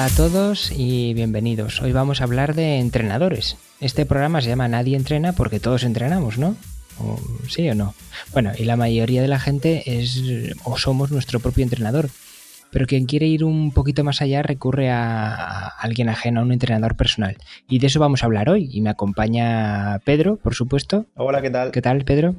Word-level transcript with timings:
Hola 0.00 0.14
a 0.14 0.16
todos 0.16 0.72
y 0.74 1.12
bienvenidos. 1.12 1.82
Hoy 1.82 1.92
vamos 1.92 2.22
a 2.22 2.24
hablar 2.24 2.54
de 2.54 2.78
entrenadores. 2.78 3.58
Este 3.80 4.06
programa 4.06 4.40
se 4.40 4.48
llama 4.48 4.66
Nadie 4.66 4.96
entrena 4.96 5.34
porque 5.34 5.60
todos 5.60 5.82
entrenamos, 5.84 6.38
¿no? 6.38 6.56
¿Sí 7.50 7.68
o 7.68 7.74
no? 7.74 7.92
Bueno, 8.32 8.52
y 8.56 8.64
la 8.64 8.78
mayoría 8.78 9.20
de 9.20 9.28
la 9.28 9.38
gente 9.38 9.82
es 9.98 10.22
o 10.64 10.78
somos 10.78 11.10
nuestro 11.10 11.38
propio 11.38 11.64
entrenador. 11.64 12.08
Pero 12.70 12.86
quien 12.86 13.04
quiere 13.04 13.26
ir 13.26 13.44
un 13.44 13.72
poquito 13.72 14.02
más 14.02 14.22
allá 14.22 14.42
recurre 14.42 14.90
a, 14.90 15.66
alguien 15.66 16.08
ajeno, 16.08 16.40
a 16.40 16.44
un 16.44 16.52
entrenador 16.52 16.96
personal. 16.96 17.36
Y 17.68 17.78
de 17.78 17.88
eso 17.88 18.00
vamos 18.00 18.22
a 18.22 18.26
hablar 18.26 18.48
hoy. 18.48 18.70
Y 18.72 18.80
me 18.80 18.88
acompaña 18.88 19.98
Pedro, 20.06 20.36
por 20.36 20.54
supuesto. 20.54 21.04
Hola, 21.14 21.42
¿qué 21.42 21.50
tal? 21.50 21.72
¿Qué 21.72 21.82
tal, 21.82 22.06
Pedro? 22.06 22.36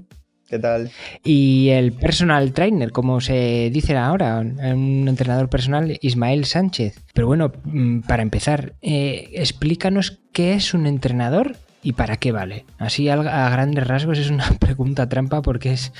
¿Qué 0.51 0.59
tal? 0.59 0.91
Y 1.23 1.69
el 1.69 1.93
personal 1.93 2.51
trainer, 2.51 2.91
como 2.91 3.21
se 3.21 3.69
dice 3.71 3.95
ahora, 3.95 4.39
un 4.39 5.07
entrenador 5.07 5.47
personal, 5.47 5.97
Ismael 6.01 6.43
Sánchez. 6.43 6.99
Pero 7.13 7.25
bueno, 7.25 7.53
mm, 7.63 8.01
para 8.01 8.21
empezar, 8.21 8.73
eh, 8.81 9.29
explícanos 9.31 10.19
qué 10.33 10.55
es 10.55 10.73
un 10.73 10.87
entrenador 10.87 11.55
y 11.81 11.93
para 11.93 12.17
qué 12.17 12.33
vale. 12.33 12.65
Así 12.79 13.07
a, 13.07 13.15
grandes 13.15 13.87
rasgos 13.87 14.17
es 14.17 14.29
una 14.29 14.43
pregunta 14.59 15.07
trampa 15.07 15.41
porque 15.41 15.71
es... 15.71 15.93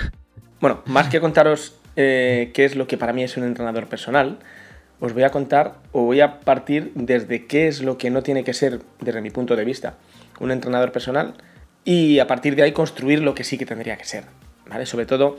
bueno, 0.60 0.82
más 0.84 1.08
que 1.08 1.18
contaros 1.18 1.74
eh, 1.96 2.50
qué 2.52 2.66
es 2.66 2.76
lo 2.76 2.86
que 2.86 2.98
para 2.98 3.14
mí 3.14 3.22
es 3.22 3.38
un 3.38 3.44
entrenador 3.44 3.86
personal, 3.86 4.40
os 5.00 5.14
voy 5.14 5.22
a 5.22 5.30
contar 5.30 5.76
o 5.92 6.02
voy 6.02 6.20
a 6.20 6.40
partir 6.40 6.92
desde 6.94 7.46
qué 7.46 7.66
es 7.66 7.80
lo 7.80 7.96
que 7.96 8.10
no 8.10 8.22
tiene 8.22 8.44
que 8.44 8.52
ser, 8.52 8.82
desde 9.00 9.22
mi 9.22 9.30
punto 9.30 9.56
de 9.56 9.64
vista, 9.64 9.94
un 10.38 10.50
entrenador 10.50 10.92
personal 10.92 11.32
y 11.86 12.18
a 12.18 12.26
partir 12.26 12.56
de 12.56 12.64
ahí 12.64 12.72
construir 12.72 13.22
lo 13.22 13.34
que 13.34 13.44
sí 13.44 13.56
que 13.56 13.64
tendría 13.64 13.96
que 13.96 14.04
ser, 14.04 14.24
¿vale? 14.68 14.84
Sobre 14.84 15.06
todo 15.06 15.38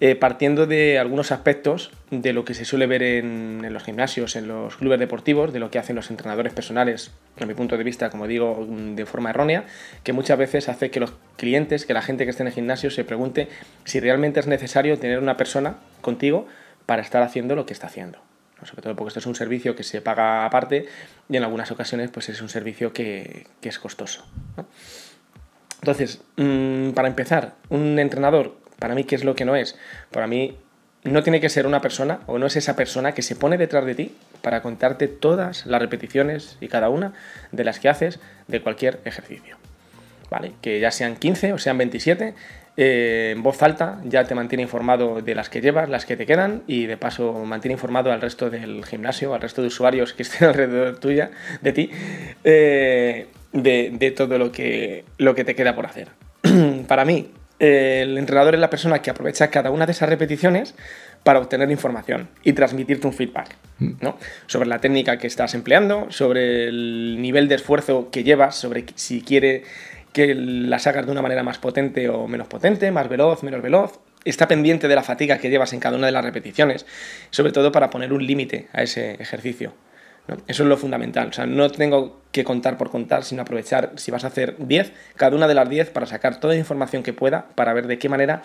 eh, 0.00 0.16
partiendo 0.16 0.66
de 0.66 0.98
algunos 0.98 1.30
aspectos 1.30 1.92
de 2.10 2.32
lo 2.32 2.44
que 2.44 2.52
se 2.52 2.64
suele 2.64 2.88
ver 2.88 3.04
en, 3.04 3.72
los 3.72 3.84
gimnasios, 3.84 4.34
en 4.34 4.48
los 4.48 4.76
clubes 4.76 4.98
deportivos, 4.98 5.52
de 5.52 5.60
lo 5.60 5.70
que 5.70 5.78
hacen 5.78 5.94
los 5.94 6.10
entrenadores 6.10 6.52
personales, 6.52 7.12
a 7.40 7.46
mi 7.46 7.54
punto 7.54 7.76
de 7.78 7.84
vista, 7.84 8.10
como 8.10 8.26
digo, 8.26 8.66
de 8.68 9.06
forma 9.06 9.30
errónea, 9.30 9.66
que 10.02 10.12
muchas 10.12 10.36
veces 10.36 10.68
hace 10.68 10.90
que 10.90 10.98
los 10.98 11.12
clientes, 11.36 11.86
que 11.86 11.94
la 11.94 12.02
gente 12.02 12.24
que 12.24 12.30
esté 12.30 12.42
en 12.42 12.48
el 12.48 12.54
gimnasio 12.54 12.90
se 12.90 13.04
pregunte 13.04 13.48
si 13.84 14.00
realmente 14.00 14.40
es 14.40 14.48
necesario 14.48 14.98
tener 14.98 15.20
una 15.20 15.36
persona 15.36 15.76
contigo 16.00 16.48
para 16.86 17.02
estar 17.02 17.22
haciendo 17.22 17.54
lo 17.54 17.66
que 17.66 17.72
está 17.72 17.86
haciendo. 17.86 18.18
Sobre 18.64 18.82
todo 18.82 18.96
porque 18.96 19.08
esto 19.08 19.20
es 19.20 19.26
un 19.26 19.34
servicio 19.34 19.76
que 19.76 19.84
se 19.84 20.00
paga 20.00 20.44
aparte 20.44 20.86
y 21.28 21.36
en 21.36 21.44
algunas 21.44 21.70
ocasiones 21.70 22.10
pues 22.10 22.28
es 22.28 22.40
un 22.40 22.48
servicio 22.48 22.92
que, 22.92 23.46
es 23.62 23.78
costoso. 23.78 24.24
Entonces, 25.84 26.22
mm, 26.36 26.92
para 26.92 27.08
empezar, 27.08 27.56
un 27.68 27.98
entrenador, 27.98 28.56
para 28.78 28.94
mí, 28.94 29.04
¿qué 29.04 29.16
es 29.16 29.22
lo 29.22 29.34
que 29.34 29.44
no 29.44 29.54
es? 29.54 29.76
Para 30.10 30.26
mí, 30.26 30.56
no 31.02 31.22
tiene 31.22 31.42
que 31.42 31.50
ser 31.50 31.66
una 31.66 31.82
persona 31.82 32.20
o 32.24 32.38
no 32.38 32.46
es 32.46 32.56
esa 32.56 32.74
persona 32.74 33.12
que 33.12 33.20
se 33.20 33.36
pone 33.36 33.58
detrás 33.58 33.84
de 33.84 33.94
ti 33.94 34.14
para 34.40 34.62
contarte 34.62 35.08
todas 35.08 35.66
las 35.66 35.82
repeticiones 35.82 36.56
y 36.62 36.68
cada 36.68 36.88
una 36.88 37.12
de 37.52 37.64
las 37.64 37.80
que 37.80 37.90
haces 37.90 38.18
de 38.48 38.62
cualquier 38.62 39.00
ejercicio. 39.04 39.58
¿Vale? 40.30 40.52
Que 40.62 40.80
ya 40.80 40.90
sean 40.90 41.16
15 41.16 41.52
o 41.52 41.58
sean 41.58 41.76
27, 41.76 42.34
eh, 42.78 43.32
en 43.36 43.42
voz 43.42 43.62
alta 43.62 44.00
ya 44.04 44.24
te 44.24 44.34
mantiene 44.34 44.62
informado 44.62 45.20
de 45.20 45.34
las 45.34 45.50
que 45.50 45.60
llevas, 45.60 45.90
las 45.90 46.06
que 46.06 46.16
te 46.16 46.24
quedan 46.24 46.62
y 46.66 46.86
de 46.86 46.96
paso 46.96 47.44
mantiene 47.44 47.74
informado 47.74 48.10
al 48.10 48.22
resto 48.22 48.48
del 48.48 48.86
gimnasio, 48.86 49.34
al 49.34 49.42
resto 49.42 49.60
de 49.60 49.68
usuarios 49.68 50.14
que 50.14 50.22
estén 50.22 50.48
alrededor 50.48 50.98
tuya, 50.98 51.30
de 51.60 51.72
ti. 51.74 51.90
Eh, 52.42 53.28
de, 53.54 54.14
todo 54.14 54.36
lo 54.38 54.52
que, 54.52 55.04
lo 55.16 55.34
que 55.34 55.44
te 55.44 55.54
queda 55.54 55.74
por 55.74 55.86
hacer. 55.86 56.08
Para 56.88 57.04
mí, 57.04 57.30
el 57.58 58.18
entrenador 58.18 58.54
es 58.54 58.60
la 58.60 58.68
persona 58.68 59.00
que 59.00 59.10
aprovecha 59.10 59.48
cada 59.48 59.70
una 59.70 59.86
de 59.86 59.92
esas 59.92 60.08
repeticiones 60.08 60.74
para 61.22 61.38
obtener 61.38 61.70
información 61.70 62.28
y 62.42 62.52
transmitirte 62.52 63.06
un 63.06 63.14
feedback 63.14 63.56
¿no? 63.78 64.18
sobre 64.46 64.68
la 64.68 64.80
técnica 64.80 65.16
que 65.16 65.26
estás 65.26 65.54
empleando, 65.54 66.08
sobre 66.10 66.68
el 66.68 67.16
nivel 67.20 67.48
de 67.48 67.54
esfuerzo 67.54 68.10
que 68.10 68.24
llevas, 68.24 68.56
sobre 68.56 68.84
si 68.96 69.22
quiere 69.22 69.62
que 70.12 70.34
la 70.34 70.76
hagas 70.76 71.06
de 71.06 71.12
una 71.12 71.22
manera 71.22 71.42
más 71.42 71.58
potente 71.58 72.08
o 72.08 72.28
menos 72.28 72.46
potente, 72.48 72.90
más 72.90 73.08
veloz, 73.08 73.42
menos 73.42 73.62
veloz. 73.62 74.00
Está 74.24 74.48
pendiente 74.48 74.88
de 74.88 74.94
la 74.94 75.02
fatiga 75.02 75.38
que 75.38 75.50
llevas 75.50 75.72
en 75.72 75.80
cada 75.80 75.96
una 75.96 76.06
de 76.06 76.12
las 76.12 76.24
repeticiones, 76.24 76.86
sobre 77.30 77.52
todo 77.52 77.72
para 77.72 77.90
poner 77.90 78.12
un 78.12 78.26
límite 78.26 78.68
a 78.72 78.82
ese 78.82 79.14
ejercicio. 79.14 79.74
Eso 80.46 80.62
es 80.62 80.68
lo 80.68 80.76
fundamental. 80.76 81.28
O 81.28 81.32
sea, 81.32 81.46
no 81.46 81.70
tengo 81.70 82.20
que 82.32 82.44
contar 82.44 82.78
por 82.78 82.90
contar, 82.90 83.24
sino 83.24 83.42
aprovechar, 83.42 83.92
si 83.96 84.10
vas 84.10 84.24
a 84.24 84.28
hacer 84.28 84.56
10, 84.58 84.92
cada 85.16 85.36
una 85.36 85.46
de 85.46 85.54
las 85.54 85.68
10 85.68 85.90
para 85.90 86.06
sacar 86.06 86.40
toda 86.40 86.54
la 86.54 86.60
información 86.60 87.02
que 87.02 87.12
pueda, 87.12 87.48
para 87.54 87.72
ver 87.74 87.86
de 87.86 87.98
qué 87.98 88.08
manera 88.08 88.42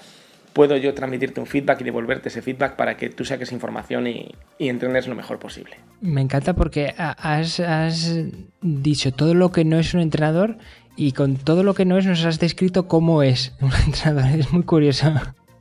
puedo 0.54 0.76
yo 0.78 0.94
transmitirte 0.94 1.40
un 1.40 1.46
feedback 1.46 1.82
y 1.82 1.84
devolverte 1.84 2.30
ese 2.30 2.42
feedback 2.42 2.76
para 2.76 2.98
que 2.98 3.10
tú 3.10 3.24
saques 3.24 3.52
información 3.52 4.08
y, 4.08 4.32
y 4.58 4.70
entrenes 4.70 5.08
lo 5.08 5.16
mejor 5.16 5.40
posible. 5.40 5.78
Me 6.02 6.22
encanta 6.22 6.54
porque 6.54 6.94
has, 6.98 7.60
has 7.60 8.16
dicho 8.62 9.14
todo 9.14 9.34
lo 9.34 9.52
que 9.52 9.64
no 9.64 9.80
es 9.80 9.94
un 9.94 10.02
entrenador 10.02 10.58
y 10.96 11.14
con 11.14 11.38
todo 11.38 11.64
lo 11.64 11.74
que 11.76 11.86
no 11.86 11.98
es 11.98 12.06
nos 12.06 12.26
has 12.26 12.40
descrito 12.40 12.88
cómo 12.88 13.24
es 13.24 13.54
un 13.62 13.72
entrenador. 13.86 14.40
Es 14.40 14.52
muy 14.52 14.64
curioso. 14.64 15.14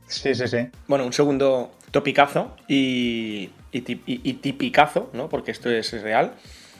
Sí, 0.07 0.33
sí, 0.33 0.47
sí. 0.47 0.67
Bueno, 0.87 1.05
un 1.05 1.13
segundo 1.13 1.71
topicazo 1.91 2.55
y, 2.67 3.49
y, 3.71 4.33
tipicazo, 4.33 5.09
¿no? 5.13 5.29
porque 5.29 5.51
esto 5.51 5.69
es, 5.69 5.91
real, 6.01 6.33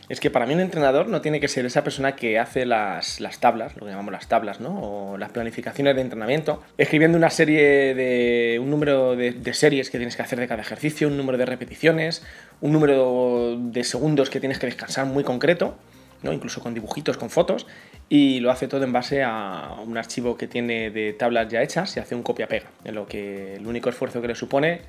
es 0.08 0.20
que 0.20 0.30
para 0.30 0.46
mí 0.46 0.54
un 0.54 0.60
entrenador 0.60 1.08
no 1.08 1.22
tiene 1.22 1.40
que 1.40 1.48
ser 1.48 1.66
esa 1.66 1.84
persona 1.84 2.16
que 2.16 2.40
hace 2.40 2.66
las, 2.66 3.20
tablas, 3.40 3.76
lo 3.76 3.86
que 3.86 3.92
llamamos 3.92 4.12
las 4.12 4.28
tablas, 4.28 4.60
¿no? 4.60 4.80
o 4.82 5.18
las 5.18 5.32
planificaciones 5.32 5.96
de 5.96 6.02
entrenamiento, 6.02 6.62
escribiendo 6.78 7.18
una 7.18 7.30
serie 7.30 7.94
de, 7.94 8.60
un 8.62 8.70
número 8.70 9.16
de, 9.16 9.54
series 9.54 9.90
que 9.90 9.98
tienes 9.98 10.16
que 10.16 10.22
hacer 10.22 10.40
de 10.40 10.48
cada 10.48 10.62
ejercicio, 10.62 11.08
un 11.08 11.18
número 11.18 11.38
de 11.38 11.46
repeticiones, 11.46 12.24
un 12.62 12.72
número 12.72 13.58
de 13.60 13.84
segundos 13.84 14.30
que 14.30 14.40
tienes 14.40 14.60
que 14.60 14.66
descansar 14.66 15.06
muy 15.06 15.24
concreto, 15.24 15.78
¿no? 16.24 16.34
incluso 16.34 16.62
con 16.62 16.74
dibujitos, 16.74 17.18
con 17.18 17.30
fotos, 17.30 17.68
y 18.10 18.40
lo 18.40 18.52
hace 18.52 18.68
todo 18.68 18.84
en 18.84 18.92
base 18.92 19.24
a 19.24 19.76
un 19.86 19.98
archivo 19.98 20.38
que 20.38 20.48
tiene 20.48 20.90
de 20.90 21.14
tablas 21.14 21.50
ya 21.50 21.62
hechas 21.62 21.96
y 21.96 22.00
hace 22.00 22.16
un 22.16 22.24
copia-pega, 22.24 22.68
en 22.84 22.96
lo 22.96 23.08
que 23.08 23.56
el 23.56 23.68
único 23.68 23.90
esfuerzo 23.90 24.22
que 24.22 24.28
le 24.28 24.36
supone 24.36 24.82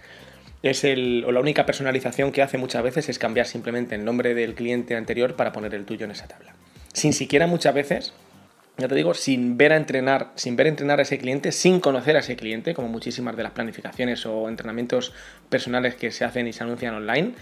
es 0.63 0.85
el, 0.85 1.25
o 1.27 1.33
la 1.33 1.41
única 1.41 1.65
personalización 1.65 2.33
que 2.33 2.43
hace 2.43 2.59
muchas 2.59 2.83
veces 2.83 3.09
es 3.09 3.19
cambiar 3.19 3.47
simplemente 3.47 3.95
el 3.95 4.05
nombre 4.05 4.35
del 4.35 4.55
cliente 4.55 4.97
anterior 4.97 5.35
para 5.35 5.53
poner 5.53 5.75
el 5.75 5.85
tuyo 5.85 6.05
en 6.05 6.11
esa 6.11 6.29
tabla. 6.29 6.55
Sin 6.93 7.13
siquiera 7.13 7.47
muchas 7.47 7.75
veces, 7.75 8.13
ya 8.77 8.89
te 8.89 8.95
digo, 8.95 9.15
sin 9.15 9.57
ver 9.57 9.73
a 9.73 9.77
entrenar, 9.77 10.33
sin 10.35 10.57
ver 10.57 10.67
entrenar 10.67 10.99
a 10.99 11.03
ese 11.03 11.19
cliente, 11.19 11.53
sin 11.53 11.81
conocer 11.81 12.17
a 12.17 12.21
ese 12.21 12.37
cliente, 12.37 12.75
como 12.75 12.89
muchísimas 12.89 13.37
de 13.37 13.43
las 13.43 13.53
planificaciones 13.53 14.27
o 14.27 14.49
entrenamientos 14.49 15.13
personales 15.49 15.95
que 15.95 16.11
se 16.11 16.25
hacen 16.25 16.47
y 16.47 16.53
se 16.53 16.65
anuncian 16.65 16.95
online, 16.95 17.35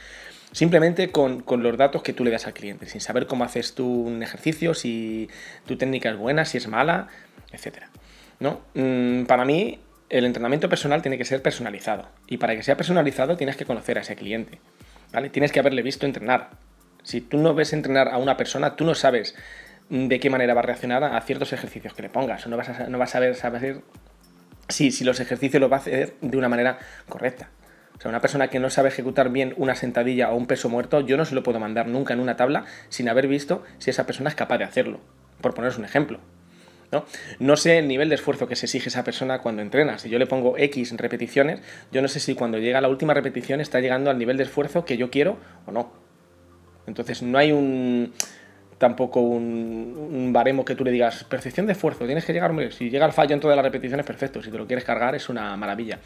Simplemente 0.53 1.11
con, 1.11 1.45
los 1.47 1.77
datos 1.77 2.03
que 2.03 2.13
tú 2.13 2.25
le 2.25 2.31
das 2.31 2.47
al 2.47 2.55
cliente, 2.55 2.87
sin 2.87 3.01
saber 3.01 3.27
cómo 3.27 3.45
haces 3.45 3.75
tú 3.75 3.87
un 3.87 4.23
ejercicio, 4.23 4.75
si 4.75 5.29
tu 5.67 5.77
técnica 5.77 6.11
es 6.11 6.17
buena, 6.17 6.45
si 6.45 6.57
es 6.57 6.69
mala, 6.69 7.09
etc. 7.53 7.85
¿No? 8.41 8.61
Mm, 8.75 9.25
para 9.25 9.45
mí, 9.45 9.79
el 10.09 10.25
entrenamiento 10.25 10.69
personal 10.69 11.03
tiene 11.03 11.19
que 11.19 11.25
ser 11.25 11.43
personalizado. 11.43 12.09
Y 12.27 12.39
para 12.39 12.57
que 12.57 12.63
sea 12.63 12.77
personalizado 12.77 13.37
tienes 13.37 13.57
que 13.57 13.67
conocer 13.67 13.99
a 13.99 14.01
ese 14.01 14.17
cliente. 14.17 14.59
¿vale? 15.13 15.29
Tienes 15.29 15.53
que 15.53 15.61
haberle 15.61 15.83
visto 15.83 16.07
entrenar. 16.07 16.51
Si 17.03 17.21
tú 17.21 17.39
no 17.39 17.55
ves 17.55 17.73
entrenar 17.73 18.09
a 18.09 18.19
una 18.19 18.37
persona, 18.37 18.75
tú 18.75 18.85
no 18.85 18.95
sabes 18.95 19.35
de 19.91 20.21
qué 20.21 20.31
manera 20.31 20.55
va 20.55 20.61
a 20.61 20.65
reaccionar 20.65 21.05
a 21.05 21.21
ciertos 21.21 21.53
ejercicios 21.53 21.95
que 21.95 22.03
le 22.03 22.09
pongas. 22.09 22.47
O 22.47 22.49
no 22.49 22.57
vas 22.57 22.69
a, 22.69 22.89
no 22.89 22.99
vas 22.99 23.11
a 23.11 23.13
saber, 23.13 23.35
saber 23.35 23.83
si, 24.69 24.91
si 24.91 25.05
los 25.05 25.21
ejercicios 25.21 25.61
los 25.61 25.71
va 25.71 25.77
a 25.77 25.81
hacer 25.81 26.15
de 26.21 26.37
una 26.37 26.49
manera 26.49 26.79
correcta. 27.09 27.51
O 27.99 28.01
sea, 28.01 28.11
una 28.11 28.21
persona 28.21 28.49
que 28.49 28.61
no 28.61 28.71
sabe 28.71 28.89
ejecutar 28.91 29.31
bien 29.31 29.55
una 29.57 29.75
sentadilla 29.75 30.31
o 30.31 30.37
un 30.37 30.47
peso 30.47 30.69
muerto, 30.69 31.01
yo 31.01 31.17
no 31.17 31.25
se 31.25 31.35
lo 31.35 31.43
puedo 31.43 31.59
mandar 31.59 31.89
nunca 31.89 32.15
en 32.15 32.21
una 32.21 32.37
tabla 32.37 32.65
sin 32.89 33.09
haber 33.09 33.27
visto 33.27 33.65
si 33.79 33.91
esa 33.91 34.07
persona 34.07 34.31
es 34.31 34.37
capaz 34.37 34.59
de 34.59 34.65
hacerlo. 34.65 35.01
Por 35.41 35.53
poneros 35.53 35.79
un 35.79 35.85
ejemplo. 35.85 36.21
¿no? 36.91 37.05
no 37.39 37.57
sé 37.57 37.79
el 37.79 37.87
nivel 37.87 38.09
de 38.09 38.15
esfuerzo 38.15 38.47
que 38.49 38.57
se 38.57 38.65
exige 38.65 38.89
esa 38.89 39.05
persona 39.05 39.41
cuando 39.41 39.63
entrena. 39.63 39.99
Si 39.99 40.09
yo 40.09 40.19
le 40.19 40.27
pongo 40.27 40.57
X 40.57 40.97
repeticiones, 40.97 41.61
yo 41.91 42.01
no 42.01 42.09
sé 42.09 42.21
si 42.21 42.35
cuando 42.35 42.59
llega 42.59 42.81
la 42.81 42.89
última 42.89 43.15
repetición 43.15 43.61
está 43.61 43.81
llegando 43.81 44.11
al 44.11 44.19
nivel 44.19 44.37
de 44.37 44.45
esfuerzo 44.45 44.85
que 44.85 44.97
yo 44.97 45.11
quiero 45.11 45.37
o 45.67 45.73
no. 45.73 45.93
Entonces 46.87 47.23
no 47.23 47.37
hay 47.37 47.53
un 47.53 48.15
tampoco 48.79 49.21
un, 49.21 50.09
un, 50.13 50.33
baremo 50.33 50.65
que 50.65 50.77
tú 50.77 50.85
le 50.85 50.93
digas, 50.93 51.25
percepción 51.25 51.67
de 51.67 51.73
esfuerzo, 51.73 52.07
tienes 52.07 52.25
que 52.25 52.33
llegar, 52.33 52.55
si 52.71 52.91
llega 52.91 53.07
el 53.07 53.13
fallo 53.13 53.35
en 53.35 53.41
todas 53.41 53.57
las 53.57 53.65
repeticiones, 53.65 54.07
perfecto, 54.07 54.41
si 54.41 54.53
te 54.53 54.57
lo 54.57 54.69
quieres 54.69 54.85
cargar 54.85 55.17
es 55.17 55.29
una 55.29 55.57
maravilla 55.57 55.99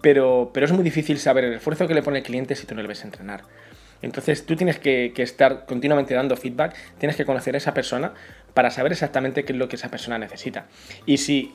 pero, 0.00 0.50
pero 0.52 0.66
es 0.66 0.72
muy 0.72 0.84
difícil 0.84 1.18
saber 1.18 1.44
el 1.44 1.54
esfuerzo 1.54 1.88
que 1.88 1.94
le 1.94 2.02
pone 2.02 2.18
el 2.18 2.24
cliente 2.24 2.54
si 2.54 2.66
tú 2.66 2.74
no 2.74 2.82
le 2.82 2.88
ves 2.88 3.04
entrenar. 3.04 3.42
Entonces 4.02 4.46
tú 4.46 4.56
tienes 4.56 4.78
que, 4.78 5.12
estar 5.16 5.66
continuamente 5.66 6.14
dando 6.14 6.36
feedback, 6.36 6.74
tienes 6.98 7.16
que 7.16 7.24
conocer 7.24 7.54
a 7.54 7.58
esa 7.58 7.74
persona 7.74 8.12
para 8.54 8.70
saber 8.70 8.92
exactamente 8.92 9.44
qué 9.44 9.52
es 9.52 9.58
lo 9.58 9.68
que 9.68 9.76
esa 9.76 9.90
persona 9.90 10.18
necesita. 10.18 10.66
Y 11.06 11.18
si 11.18 11.52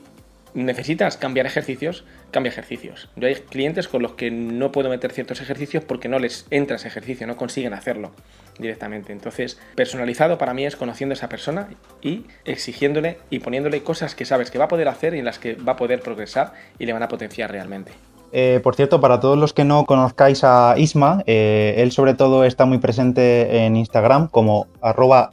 necesitas 0.52 1.16
cambiar 1.16 1.46
ejercicios, 1.46 2.04
cambia 2.30 2.50
ejercicios. 2.50 3.08
Yo 3.16 3.26
hay 3.26 3.34
clientes 3.34 3.88
con 3.88 4.02
los 4.02 4.12
que 4.12 4.30
no 4.30 4.70
puedo 4.70 4.88
meter 4.88 5.10
ciertos 5.10 5.40
ejercicios 5.40 5.82
porque 5.84 6.08
no 6.08 6.20
les 6.20 6.46
entra 6.50 6.76
ese 6.76 6.86
ejercicio, 6.86 7.26
no 7.26 7.36
consiguen 7.36 7.74
hacerlo 7.74 8.12
directamente. 8.58 9.12
Entonces, 9.12 9.58
personalizado 9.74 10.38
para 10.38 10.54
mí 10.54 10.64
es 10.64 10.76
conociendo 10.76 11.14
a 11.14 11.14
esa 11.14 11.28
persona 11.28 11.68
y 12.02 12.26
exigiéndole 12.44 13.18
y 13.30 13.40
poniéndole 13.40 13.82
cosas 13.82 14.14
que 14.14 14.26
sabes 14.26 14.50
que 14.52 14.58
va 14.58 14.66
a 14.66 14.68
poder 14.68 14.86
hacer 14.86 15.14
y 15.14 15.18
en 15.18 15.24
las 15.24 15.40
que 15.40 15.54
va 15.54 15.72
a 15.72 15.76
poder 15.76 16.00
progresar 16.00 16.52
y 16.78 16.86
le 16.86 16.92
van 16.92 17.02
a 17.02 17.08
potenciar 17.08 17.50
realmente. 17.50 17.90
Eh, 18.36 18.58
por 18.64 18.74
cierto, 18.74 19.00
para 19.00 19.20
todos 19.20 19.38
los 19.38 19.52
que 19.52 19.64
no 19.64 19.84
conozcáis 19.84 20.42
a 20.42 20.74
Isma, 20.76 21.22
eh, 21.24 21.76
él 21.78 21.92
sobre 21.92 22.14
todo 22.14 22.44
está 22.44 22.66
muy 22.66 22.78
presente 22.78 23.64
en 23.64 23.76
Instagram 23.76 24.26
como 24.26 24.66
arroba 24.82 25.30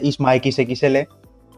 hismaxxl 0.00 1.08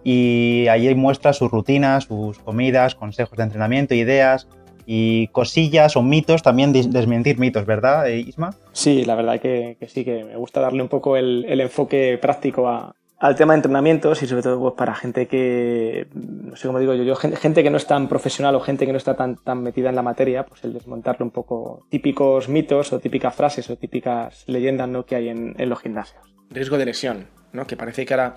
y 0.02 0.66
ahí 0.68 0.94
muestra 0.94 1.34
sus 1.34 1.50
rutinas, 1.50 2.04
sus 2.04 2.38
comidas, 2.38 2.94
consejos 2.94 3.36
de 3.36 3.44
entrenamiento, 3.44 3.94
ideas 3.94 4.48
y 4.86 5.26
cosillas 5.28 5.96
o 5.96 6.02
mitos, 6.02 6.42
también 6.42 6.72
desmentir 6.72 7.38
mitos, 7.38 7.66
¿verdad, 7.66 8.08
eh, 8.08 8.20
Isma? 8.20 8.54
Sí, 8.72 9.04
la 9.04 9.16
verdad 9.16 9.38
que, 9.38 9.76
sí, 9.88 10.02
que 10.02 10.24
me 10.24 10.36
gusta 10.36 10.62
darle 10.62 10.80
un 10.80 10.88
poco 10.88 11.18
el, 11.18 11.60
enfoque 11.60 12.16
práctico 12.22 12.70
al 13.18 13.34
tema 13.34 13.54
de 13.54 13.58
entrenamientos 13.58 14.22
y 14.22 14.26
sobre 14.26 14.42
todo 14.42 14.60
pues, 14.60 14.74
para 14.74 14.94
gente 14.94 15.26
que, 15.26 16.08
no 16.12 16.54
sé 16.54 16.66
cómo 16.66 16.78
digo 16.78 16.94
yo, 16.94 17.02
yo 17.02 17.16
gente, 17.16 17.62
que 17.62 17.70
no 17.70 17.78
es 17.78 17.86
tan 17.86 18.08
profesional 18.08 18.54
o 18.54 18.60
gente 18.60 18.84
que 18.84 18.92
no 18.92 18.98
está 18.98 19.16
tan, 19.16 19.36
tan 19.36 19.62
metida 19.62 19.88
en 19.88 19.96
la 19.96 20.02
materia, 20.02 20.44
pues 20.44 20.64
el 20.64 20.74
desmontarle 20.74 21.24
un 21.24 21.30
poco 21.30 21.86
típicos 21.88 22.48
mitos 22.48 22.92
o 22.92 22.98
típicas 22.98 23.34
frases 23.34 23.70
o 23.70 23.76
típicas 23.76 24.44
leyendas 24.46 24.88
¿no? 24.88 25.06
que 25.06 25.16
hay 25.16 25.28
en, 25.28 25.54
los 25.68 25.80
gimnasios. 25.80 26.22
Riesgo 26.50 26.76
de 26.76 26.84
lesión, 26.84 27.28
¿no? 27.52 27.66
que 27.66 27.76
parece 27.76 28.04
que 28.04 28.12
ahora 28.12 28.36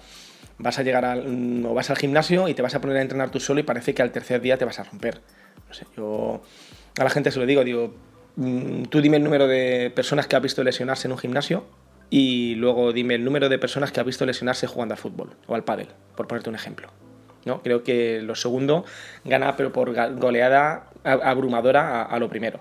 vas 0.57 0.79
a 0.79 0.83
llegar 0.83 1.03
al, 1.03 1.65
o 1.65 1.73
vas 1.73 1.89
al 1.89 1.97
gimnasio 1.97 2.47
y 2.47 2.53
te 2.53 2.61
vas 2.61 2.73
a 2.75 2.81
poner 2.81 2.97
a 2.97 3.01
entrenar 3.01 3.29
tú 3.31 3.39
solo 3.39 3.59
y 3.59 3.63
parece 3.63 3.93
que 3.93 4.01
al 4.01 4.11
tercer 4.11 4.41
día 4.41 4.57
te 4.57 4.65
vas 4.65 4.79
a 4.79 4.83
romper. 4.83 5.21
No 5.67 5.73
sé, 5.73 5.85
yo 5.95 6.41
a 6.97 7.03
la 7.03 7.09
gente 7.09 7.31
se 7.31 7.39
lo 7.39 7.45
digo, 7.45 7.63
digo, 7.65 7.93
mm, 8.37 8.83
tú 8.83 9.01
dime 9.01 9.17
el 9.17 9.23
número 9.23 9.45
de 9.47 9.91
personas 9.93 10.27
que 10.27 10.37
has 10.37 10.41
visto 10.41 10.63
lesionarse 10.63 11.07
en 11.07 11.11
un 11.11 11.17
gimnasio 11.17 11.65
y 12.09 12.55
luego 12.55 12.91
dime 12.91 13.15
el 13.15 13.23
número 13.23 13.49
de 13.49 13.59
personas 13.59 13.91
que 13.91 13.99
has 13.99 14.05
visto 14.05 14.25
lesionarse 14.25 14.67
jugando 14.67 14.93
al 14.93 14.99
fútbol 14.99 15.31
o 15.47 15.55
al 15.55 15.63
pádel, 15.63 15.87
por 16.15 16.27
ponerte 16.27 16.49
un 16.49 16.55
ejemplo. 16.55 16.87
¿no? 17.45 17.61
Creo 17.61 17.83
que 17.83 18.21
lo 18.21 18.35
segundo 18.35 18.85
gana, 19.23 19.55
pero 19.55 19.71
por 19.71 19.93
goleada 20.17 20.87
abrumadora 21.03 22.03
a 22.03 22.19
lo 22.19 22.29
primero. 22.29 22.59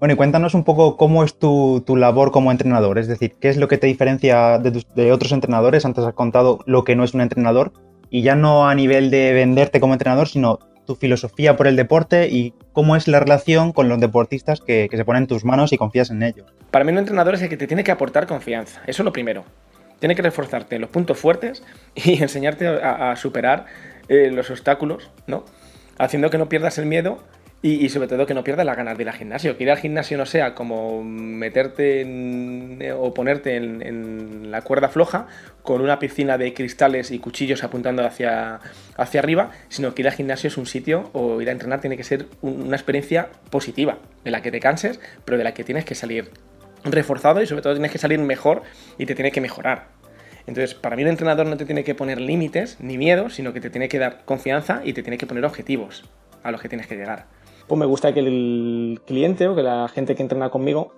Bueno, 0.00 0.14
y 0.14 0.16
cuéntanos 0.16 0.54
un 0.54 0.64
poco 0.64 0.96
cómo 0.96 1.24
es 1.24 1.38
tu, 1.38 1.82
labor 1.88 2.30
como 2.30 2.50
entrenador, 2.50 2.98
es 2.98 3.08
decir, 3.08 3.36
qué 3.40 3.48
es 3.48 3.56
lo 3.56 3.68
que 3.68 3.78
te 3.78 3.86
diferencia 3.86 4.58
de, 4.58 5.12
otros 5.12 5.32
entrenadores. 5.32 5.84
Antes 5.84 6.04
has 6.04 6.14
contado 6.14 6.60
lo 6.66 6.84
que 6.84 6.94
no 6.94 7.04
es 7.04 7.14
un 7.14 7.22
entrenador, 7.22 7.72
y 8.10 8.22
ya 8.22 8.36
no 8.36 8.68
a 8.68 8.74
nivel 8.74 9.10
de 9.10 9.32
venderte 9.32 9.80
como 9.80 9.94
entrenador, 9.94 10.28
sino 10.28 10.58
tu 10.86 10.96
filosofía 10.96 11.56
por 11.56 11.66
el 11.66 11.76
deporte 11.76 12.28
y 12.28 12.54
cómo 12.72 12.96
es 12.96 13.08
la 13.08 13.20
relación 13.20 13.72
con 13.72 13.88
los 13.88 14.00
deportistas 14.00 14.60
que, 14.60 14.88
se 14.90 15.04
ponen 15.04 15.24
en 15.24 15.26
tus 15.26 15.44
manos 15.44 15.72
y 15.72 15.78
confías 15.78 16.10
en 16.10 16.22
ellos. 16.22 16.52
Para 16.70 16.84
mí 16.84 16.92
un 16.92 16.98
entrenador 16.98 17.34
es 17.34 17.42
el 17.42 17.48
que 17.48 17.56
te 17.56 17.66
tiene 17.66 17.84
que 17.84 17.90
aportar 17.90 18.26
confianza, 18.26 18.82
eso 18.86 19.02
es 19.02 19.04
lo 19.04 19.12
primero. 19.12 19.44
Tiene 19.98 20.14
que 20.14 20.22
reforzarte 20.22 20.78
los 20.78 20.90
puntos 20.90 21.18
fuertes 21.18 21.62
y 21.94 22.22
enseñarte 22.22 22.66
a, 22.66 23.16
superar 23.16 23.66
eh, 24.08 24.30
los 24.30 24.50
obstáculos, 24.50 25.10
¿no? 25.26 25.44
Haciendo 25.98 26.30
que 26.30 26.38
no 26.38 26.48
pierdas 26.48 26.78
el 26.78 26.86
miedo 26.86 27.22
y, 27.66 27.88
sobre 27.88 28.08
todo 28.08 28.26
que 28.26 28.34
no 28.34 28.44
pierdas 28.44 28.66
las 28.66 28.76
ganas 28.76 28.98
de 28.98 29.04
ir 29.04 29.08
al 29.08 29.14
gimnasio. 29.14 29.56
Que 29.56 29.64
ir 29.64 29.70
al 29.70 29.78
gimnasio 29.78 30.18
no 30.18 30.26
sea 30.26 30.54
como 30.54 31.02
meterte 31.02 32.92
o 32.92 33.14
ponerte 33.14 33.56
en, 33.56 34.50
la 34.50 34.60
cuerda 34.60 34.90
floja 34.90 35.28
con 35.62 35.80
una 35.80 35.98
piscina 35.98 36.36
de 36.36 36.52
cristales 36.52 37.10
y 37.10 37.18
cuchillos 37.18 37.64
apuntando 37.64 38.04
hacia, 38.04 38.60
hacia 38.98 39.20
arriba, 39.20 39.50
sino 39.70 39.94
que 39.94 40.02
ir 40.02 40.08
al 40.08 40.12
gimnasio 40.12 40.48
es 40.48 40.58
un 40.58 40.66
sitio 40.66 41.08
o 41.14 41.40
ir 41.40 41.48
a 41.48 41.52
entrenar 41.52 41.80
tiene 41.80 41.96
que 41.96 42.04
ser 42.04 42.26
una 42.42 42.76
experiencia 42.76 43.30
positiva, 43.48 43.96
de 44.24 44.30
la 44.30 44.42
que 44.42 44.50
te 44.50 44.60
canses, 44.60 45.00
pero 45.24 45.38
de 45.38 45.44
la 45.44 45.54
que 45.54 45.64
tienes 45.64 45.86
que 45.86 45.94
salir 45.94 46.32
reforzado 46.84 47.40
y 47.40 47.46
sobre 47.46 47.62
todo 47.62 47.72
tienes 47.72 47.92
que 47.92 47.98
salir 47.98 48.18
mejor 48.18 48.62
y 48.98 49.06
te 49.06 49.14
tienes 49.14 49.32
que 49.32 49.40
mejorar. 49.40 49.86
Entonces, 50.46 50.74
para 50.74 50.96
mí 50.96 51.02
el 51.02 51.08
entrenador 51.08 51.46
no 51.46 51.56
te 51.56 51.64
tiene 51.64 51.82
que 51.82 51.94
poner 51.94 52.20
límites 52.20 52.76
ni 52.80 52.98
miedo, 52.98 53.30
sino 53.30 53.54
que 53.54 53.62
te 53.62 53.70
tiene 53.70 53.88
que 53.88 53.98
dar 53.98 54.26
confianza 54.26 54.82
y 54.84 54.92
te 54.92 55.02
tiene 55.02 55.16
que 55.16 55.26
poner 55.26 55.46
objetivos 55.46 56.04
a 56.42 56.50
los 56.50 56.60
que 56.60 56.68
tienes 56.68 56.86
que 56.86 56.96
llegar 56.96 57.24
pues 57.66 57.78
me 57.78 57.86
gusta 57.86 58.12
que 58.12 58.20
el 58.20 59.00
cliente 59.06 59.48
o 59.48 59.54
que 59.54 59.62
la 59.62 59.88
gente 59.88 60.14
que 60.14 60.22
entrena 60.22 60.50
conmigo 60.50 60.92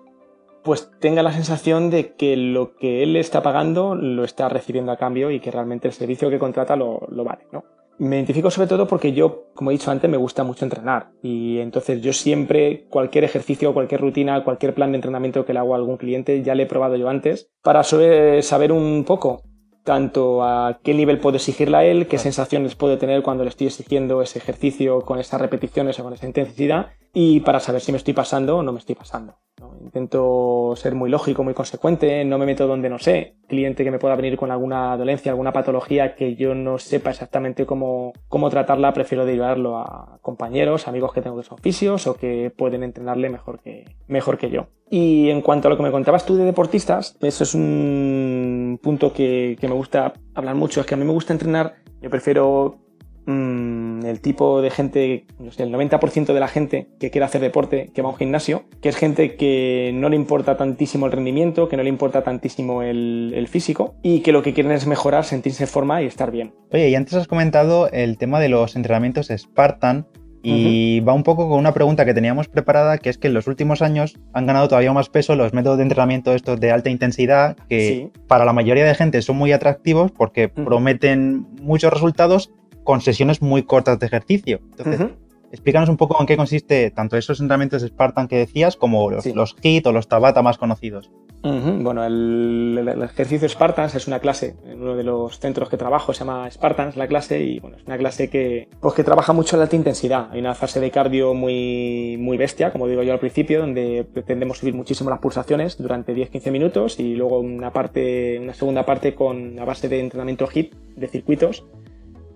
pues 0.66 0.90
tenga 0.98 1.22
la 1.22 1.30
sensación 1.30 1.90
de 1.90 2.14
que 2.14 2.36
lo 2.36 2.74
que 2.74 3.04
él 3.04 3.14
está 3.14 3.40
pagando 3.40 3.94
lo 3.94 4.24
está 4.24 4.48
recibiendo 4.48 4.90
a 4.90 4.96
cambio 4.96 5.30
y 5.30 5.38
que 5.38 5.52
realmente 5.52 5.86
el 5.86 5.94
servicio 5.94 6.28
que 6.28 6.40
contrata 6.40 6.74
lo, 6.74 7.06
vale, 7.08 7.46
¿no? 7.52 7.62
Me 7.98 8.16
identifico 8.16 8.50
sobre 8.50 8.68
todo 8.68 8.88
porque 8.88 9.12
yo, 9.12 9.44
como 9.54 9.70
he 9.70 9.74
dicho 9.74 9.92
antes, 9.92 10.10
me 10.10 10.16
gusta 10.16 10.42
mucho 10.42 10.64
entrenar 10.64 11.12
y 11.22 11.58
entonces 11.58 12.02
yo 12.02 12.12
siempre 12.12 12.86
cualquier 12.90 13.22
ejercicio, 13.22 13.72
cualquier 13.72 14.00
rutina, 14.00 14.42
cualquier 14.42 14.74
plan 14.74 14.90
de 14.90 14.96
entrenamiento 14.96 15.46
que 15.46 15.52
le 15.52 15.60
hago 15.60 15.72
a 15.72 15.76
algún 15.76 15.98
cliente 15.98 16.42
ya 16.42 16.56
le 16.56 16.64
he 16.64 16.66
probado 16.66 16.96
yo 16.96 17.08
antes 17.08 17.48
para 17.62 17.84
saber 17.84 18.72
un 18.72 19.04
poco 19.04 19.44
tanto 19.86 20.42
a 20.42 20.80
qué 20.82 20.92
nivel 20.92 21.20
puedo 21.20 21.36
exigirle 21.36 21.76
a 21.76 21.84
él, 21.84 22.08
qué 22.08 22.18
sensaciones 22.18 22.74
puede 22.74 22.96
tener 22.96 23.22
cuando 23.22 23.44
le 23.44 23.50
estoy 23.50 23.68
exigiendo 23.68 24.20
ese 24.20 24.40
ejercicio 24.40 25.00
con 25.02 25.20
esas 25.20 25.40
repeticiones 25.40 25.98
o 26.00 26.02
con 26.02 26.12
esa 26.12 26.26
intensidad 26.26 26.88
y 27.14 27.38
para 27.40 27.60
saber 27.60 27.80
si 27.80 27.92
me 27.92 27.98
estoy 27.98 28.12
pasando 28.12 28.58
o 28.58 28.62
no 28.64 28.72
me 28.72 28.80
estoy 28.80 28.96
pasando. 28.96 29.36
Intento 29.80 30.74
ser 30.74 30.96
muy 30.96 31.08
lógico, 31.08 31.44
muy 31.44 31.54
consecuente, 31.54 32.24
no 32.24 32.36
me 32.36 32.46
meto 32.46 32.66
donde 32.66 32.90
no 32.90 32.98
sé. 32.98 33.36
Cliente 33.46 33.84
que 33.84 33.92
me 33.92 34.00
pueda 34.00 34.16
venir 34.16 34.36
con 34.36 34.50
alguna 34.50 34.96
dolencia, 34.96 35.30
alguna 35.30 35.52
patología 35.52 36.16
que 36.16 36.34
yo 36.34 36.56
no 36.56 36.78
sepa 36.78 37.10
exactamente 37.10 37.64
cómo, 37.64 38.12
cómo 38.28 38.50
tratarla, 38.50 38.92
prefiero 38.92 39.24
derivarlo 39.24 39.78
a 39.78 40.18
compañeros, 40.20 40.88
amigos 40.88 41.12
que 41.12 41.22
tengo 41.22 41.36
que 41.36 41.44
son 41.44 41.58
fisios 41.58 42.08
o 42.08 42.14
que 42.14 42.52
pueden 42.54 42.82
entrenarle 42.82 43.30
mejor 43.30 43.60
que, 43.60 43.84
mejor 44.08 44.36
que 44.36 44.50
yo. 44.50 44.66
Y 44.88 45.30
en 45.30 45.40
cuanto 45.40 45.68
a 45.68 45.70
lo 45.70 45.76
que 45.76 45.82
me 45.82 45.90
contabas 45.90 46.24
tú 46.24 46.36
de 46.36 46.44
deportistas, 46.44 47.16
eso 47.20 47.44
es 47.44 47.54
un 47.54 48.78
punto 48.82 49.12
que, 49.12 49.56
me 49.60 49.68
gusta 49.70 50.12
hablar 50.34 50.54
mucho, 50.54 50.80
es 50.80 50.86
que 50.86 50.94
a 50.94 50.96
mí 50.96 51.04
me 51.04 51.12
gusta 51.12 51.32
entrenar, 51.32 51.76
yo 52.00 52.08
prefiero 52.08 52.86
Mm, 53.26 54.06
el 54.06 54.20
tipo 54.20 54.62
de 54.62 54.70
gente, 54.70 55.26
no 55.40 55.50
sé, 55.50 55.64
el 55.64 55.72
90% 55.72 56.32
de 56.32 56.40
la 56.40 56.46
gente 56.46 56.86
que 57.00 57.10
quiere 57.10 57.24
hacer 57.24 57.40
deporte, 57.40 57.90
que 57.92 58.00
va 58.00 58.08
a 58.08 58.12
un 58.12 58.18
gimnasio, 58.18 58.64
que 58.80 58.88
es 58.88 58.96
gente 58.96 59.34
que 59.34 59.90
no 59.94 60.08
le 60.08 60.14
importa 60.14 60.56
tantísimo 60.56 61.06
el 61.06 61.12
rendimiento, 61.12 61.68
que 61.68 61.76
no 61.76 61.82
le 61.82 61.88
importa 61.88 62.22
tantísimo 62.22 62.82
el, 62.82 63.46
físico 63.50 63.94
y 64.02 64.20
que 64.20 64.32
lo 64.32 64.42
que 64.42 64.52
quieren 64.52 64.72
es 64.72 64.86
mejorar, 64.86 65.24
sentirse 65.24 65.64
en 65.64 65.68
forma 65.68 66.02
y 66.02 66.06
estar 66.06 66.30
bien. 66.30 66.52
Oye, 66.72 66.88
y 66.88 66.94
antes 66.94 67.14
has 67.14 67.28
comentado 67.28 67.88
el 67.90 68.18
tema 68.18 68.40
de 68.40 68.48
los 68.48 68.74
entrenamientos 68.74 69.28
Spartan. 69.36 70.06
Y 70.48 71.00
va 71.00 71.12
un 71.12 71.22
poco 71.22 71.48
con 71.48 71.58
una 71.58 71.74
pregunta 71.74 72.04
que 72.04 72.14
teníamos 72.14 72.48
preparada, 72.48 72.98
que 72.98 73.10
es 73.10 73.18
que 73.18 73.26
en 73.26 73.34
los 73.34 73.46
últimos 73.46 73.82
años 73.82 74.16
han 74.32 74.46
ganado 74.46 74.68
todavía 74.68 74.92
más 74.92 75.08
peso 75.08 75.34
los 75.34 75.52
métodos 75.52 75.78
de 75.78 75.82
entrenamiento 75.82 76.32
estos 76.34 76.60
de 76.60 76.70
alta 76.70 76.88
intensidad, 76.88 77.56
que 77.68 78.10
para 78.28 78.44
la 78.44 78.52
mayoría 78.52 78.84
de 78.84 78.94
gente 78.94 79.22
son 79.22 79.36
muy 79.36 79.52
atractivos 79.52 80.12
porque 80.12 80.48
prometen 80.48 81.46
muchos 81.60 81.92
resultados 81.92 82.52
con 82.84 83.00
sesiones 83.00 83.42
muy 83.42 83.64
cortas 83.64 83.98
de 83.98 84.06
ejercicio. 84.06 84.60
Entonces, 84.70 85.08
explícanos 85.52 85.88
un 85.88 85.96
poco 85.96 86.16
en 86.20 86.26
qué 86.26 86.36
consiste 86.36 86.90
tanto 86.90 87.16
esos 87.16 87.40
entrenamientos 87.40 87.82
de 87.82 87.88
Spartan 87.88 88.28
que 88.28 88.36
decías 88.36 88.76
como 88.76 89.10
los, 89.10 89.56
HIT 89.62 89.86
o 89.86 89.92
los 89.92 90.08
Tabata 90.08 90.42
más 90.42 90.58
conocidos. 90.58 91.10
Bueno, 91.42 92.04
el, 92.04 93.00
ejercicio 93.04 93.48
Spartans 93.48 93.94
es 93.94 94.08
una 94.08 94.18
clase 94.18 94.56
en 94.66 94.82
uno 94.82 94.96
de 94.96 95.04
los 95.04 95.38
centros 95.38 95.68
que 95.68 95.76
trabajo, 95.76 96.12
se 96.12 96.20
llama 96.20 96.50
Spartans 96.50 96.96
la 96.96 97.06
clase 97.06 97.40
y 97.40 97.60
bueno, 97.60 97.76
es 97.76 97.84
una 97.84 97.96
clase 97.96 98.28
que, 98.28 98.68
pues, 98.80 98.94
que 98.94 99.04
trabaja 99.04 99.32
mucho 99.32 99.54
en 99.54 99.60
la 99.60 99.64
alta 99.64 99.76
intensidad. 99.76 100.28
Hay 100.32 100.40
una 100.40 100.54
fase 100.54 100.80
de 100.80 100.90
cardio 100.90 101.34
muy, 101.34 102.16
muy 102.18 102.36
bestia, 102.36 102.72
como 102.72 102.88
digo 102.88 103.04
yo 103.04 103.12
al 103.12 103.20
principio, 103.20 103.60
donde 103.60 104.04
pretendemos 104.12 104.58
subir 104.58 104.74
muchísimo 104.74 105.08
las 105.08 105.20
pulsaciones 105.20 105.78
durante 105.78 106.16
10-15 106.16 106.50
minutos 106.50 106.98
y 106.98 107.14
luego 107.14 107.38
una, 107.38 107.72
parte, 107.72 108.40
una 108.40 108.54
segunda 108.54 108.84
parte 108.84 109.14
con 109.14 109.54
la 109.54 109.64
base 109.64 109.88
de 109.88 110.00
entrenamiento 110.00 110.48
HIT 110.52 110.74
de 110.96 111.06
circuitos 111.06 111.64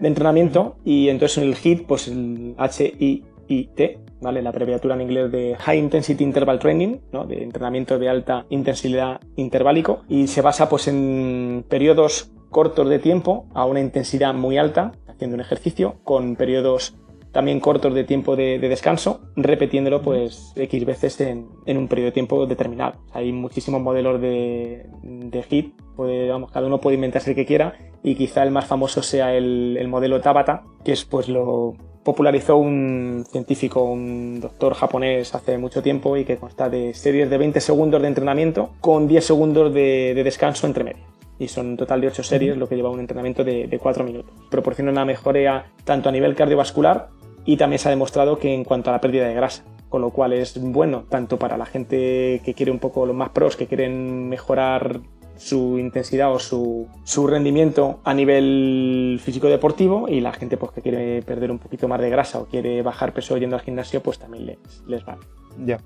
de 0.00 0.08
entrenamiento 0.08 0.76
y 0.84 1.08
entonces 1.08 1.38
en 1.38 1.44
el 1.44 1.54
HIT, 1.54 1.86
pues 1.86 2.08
el 2.08 2.54
H-I-I-T, 2.58 3.98
¿vale? 4.20 4.42
La 4.42 4.50
abreviatura 4.50 4.94
en 4.94 5.02
inglés 5.02 5.30
de 5.30 5.56
High 5.58 5.78
Intensity 5.78 6.24
Interval 6.24 6.58
Training, 6.58 6.98
¿no? 7.12 7.26
De 7.26 7.42
entrenamiento 7.42 7.98
de 7.98 8.08
alta 8.08 8.46
intensidad 8.48 9.20
interválico 9.36 10.02
y 10.08 10.26
se 10.26 10.42
basa 10.42 10.68
pues 10.68 10.88
en 10.88 11.64
periodos 11.68 12.32
cortos 12.48 12.88
de 12.88 12.98
tiempo 12.98 13.46
a 13.54 13.64
una 13.64 13.80
intensidad 13.80 14.34
muy 14.34 14.58
alta, 14.58 14.92
haciendo 15.06 15.36
un 15.36 15.40
ejercicio, 15.40 15.96
con 16.02 16.34
periodos 16.34 16.96
también 17.32 17.60
cortos 17.60 17.94
de 17.94 18.02
tiempo 18.02 18.34
de, 18.34 18.58
descanso, 18.58 19.20
repitiéndolo 19.36 20.02
pues 20.02 20.52
X 20.56 20.84
veces 20.84 21.20
en, 21.20 21.46
un 21.66 21.86
periodo 21.86 22.06
de 22.06 22.12
tiempo 22.12 22.46
determinado. 22.46 22.98
Hay 23.12 23.32
muchísimos 23.32 23.80
modelos 23.80 24.20
de, 24.20 24.86
de 25.02 25.44
HIT, 25.48 25.74
vamos, 25.96 26.50
cada 26.50 26.66
uno 26.66 26.80
puede 26.80 26.96
inventarse 26.96 27.30
el 27.30 27.36
que 27.36 27.46
quiera 27.46 27.74
y 28.02 28.14
quizá 28.14 28.42
el 28.42 28.50
más 28.50 28.66
famoso 28.66 29.02
sea 29.02 29.34
el, 29.34 29.86
modelo 29.88 30.20
Tabata, 30.20 30.62
que 30.84 30.92
es 30.92 31.04
pues 31.04 31.28
lo 31.28 31.74
popularizó 32.02 32.56
un 32.56 33.24
científico, 33.30 33.82
un 33.82 34.40
doctor 34.40 34.74
japonés 34.74 35.34
hace 35.34 35.58
mucho 35.58 35.82
tiempo 35.82 36.16
y 36.16 36.24
que 36.24 36.38
consta 36.38 36.70
de 36.70 36.94
series 36.94 37.28
de 37.28 37.36
20 37.36 37.60
segundos 37.60 38.00
de 38.00 38.08
entrenamiento 38.08 38.70
con 38.80 39.06
10 39.06 39.24
segundos 39.24 39.74
de, 39.74 40.18
descanso 40.24 40.66
entre 40.66 40.84
medias 40.84 41.06
y 41.38 41.48
son 41.48 41.68
un 41.68 41.76
total 41.76 42.00
de 42.00 42.08
8 42.08 42.22
series, 42.22 42.56
lo 42.56 42.68
que 42.68 42.76
lleva 42.76 42.90
un 42.90 43.00
entrenamiento 43.00 43.44
de, 43.44 43.66
de 43.66 43.78
4 43.78 44.04
minutos. 44.04 44.30
Proporciona 44.50 44.90
una 44.90 45.06
mejoría 45.06 45.72
tanto 45.84 46.10
a 46.10 46.12
nivel 46.12 46.34
cardiovascular 46.34 47.08
y 47.46 47.56
también 47.56 47.78
se 47.78 47.88
ha 47.88 47.90
demostrado 47.90 48.38
que 48.38 48.52
en 48.52 48.64
cuanto 48.64 48.90
a 48.90 48.92
la 48.92 49.00
pérdida 49.00 49.26
de 49.26 49.34
grasa, 49.34 49.64
con 49.88 50.02
lo 50.02 50.10
cual 50.10 50.34
es 50.34 50.60
bueno 50.60 51.04
tanto 51.08 51.38
para 51.38 51.56
la 51.56 51.64
gente 51.64 52.42
que 52.44 52.54
quiere 52.54 52.70
un 52.70 52.78
poco 52.78 53.06
los 53.06 53.16
más 53.16 53.30
pros, 53.30 53.56
que 53.56 53.66
quieren 53.66 54.28
mejorar 54.28 55.00
su 55.40 55.78
intensidad 55.78 56.30
o 56.30 56.38
su, 56.38 57.26
rendimiento 57.26 58.00
a 58.04 58.12
nivel 58.12 59.18
físico 59.24 59.48
deportivo 59.48 60.06
y 60.06 60.20
la 60.20 60.34
gente 60.34 60.58
pues 60.58 60.72
que 60.72 60.82
quiere 60.82 61.22
perder 61.22 61.50
un 61.50 61.58
poquito 61.58 61.88
más 61.88 61.98
de 61.98 62.10
grasa 62.10 62.40
o 62.40 62.44
quiere 62.44 62.82
bajar 62.82 63.14
peso 63.14 63.38
yendo 63.38 63.56
al 63.56 63.62
gimnasio 63.62 64.02
pues 64.02 64.18
también 64.18 64.44
les, 64.44 64.58
les 64.86 65.02
vale. 65.02 65.22
Ya. 65.64 65.78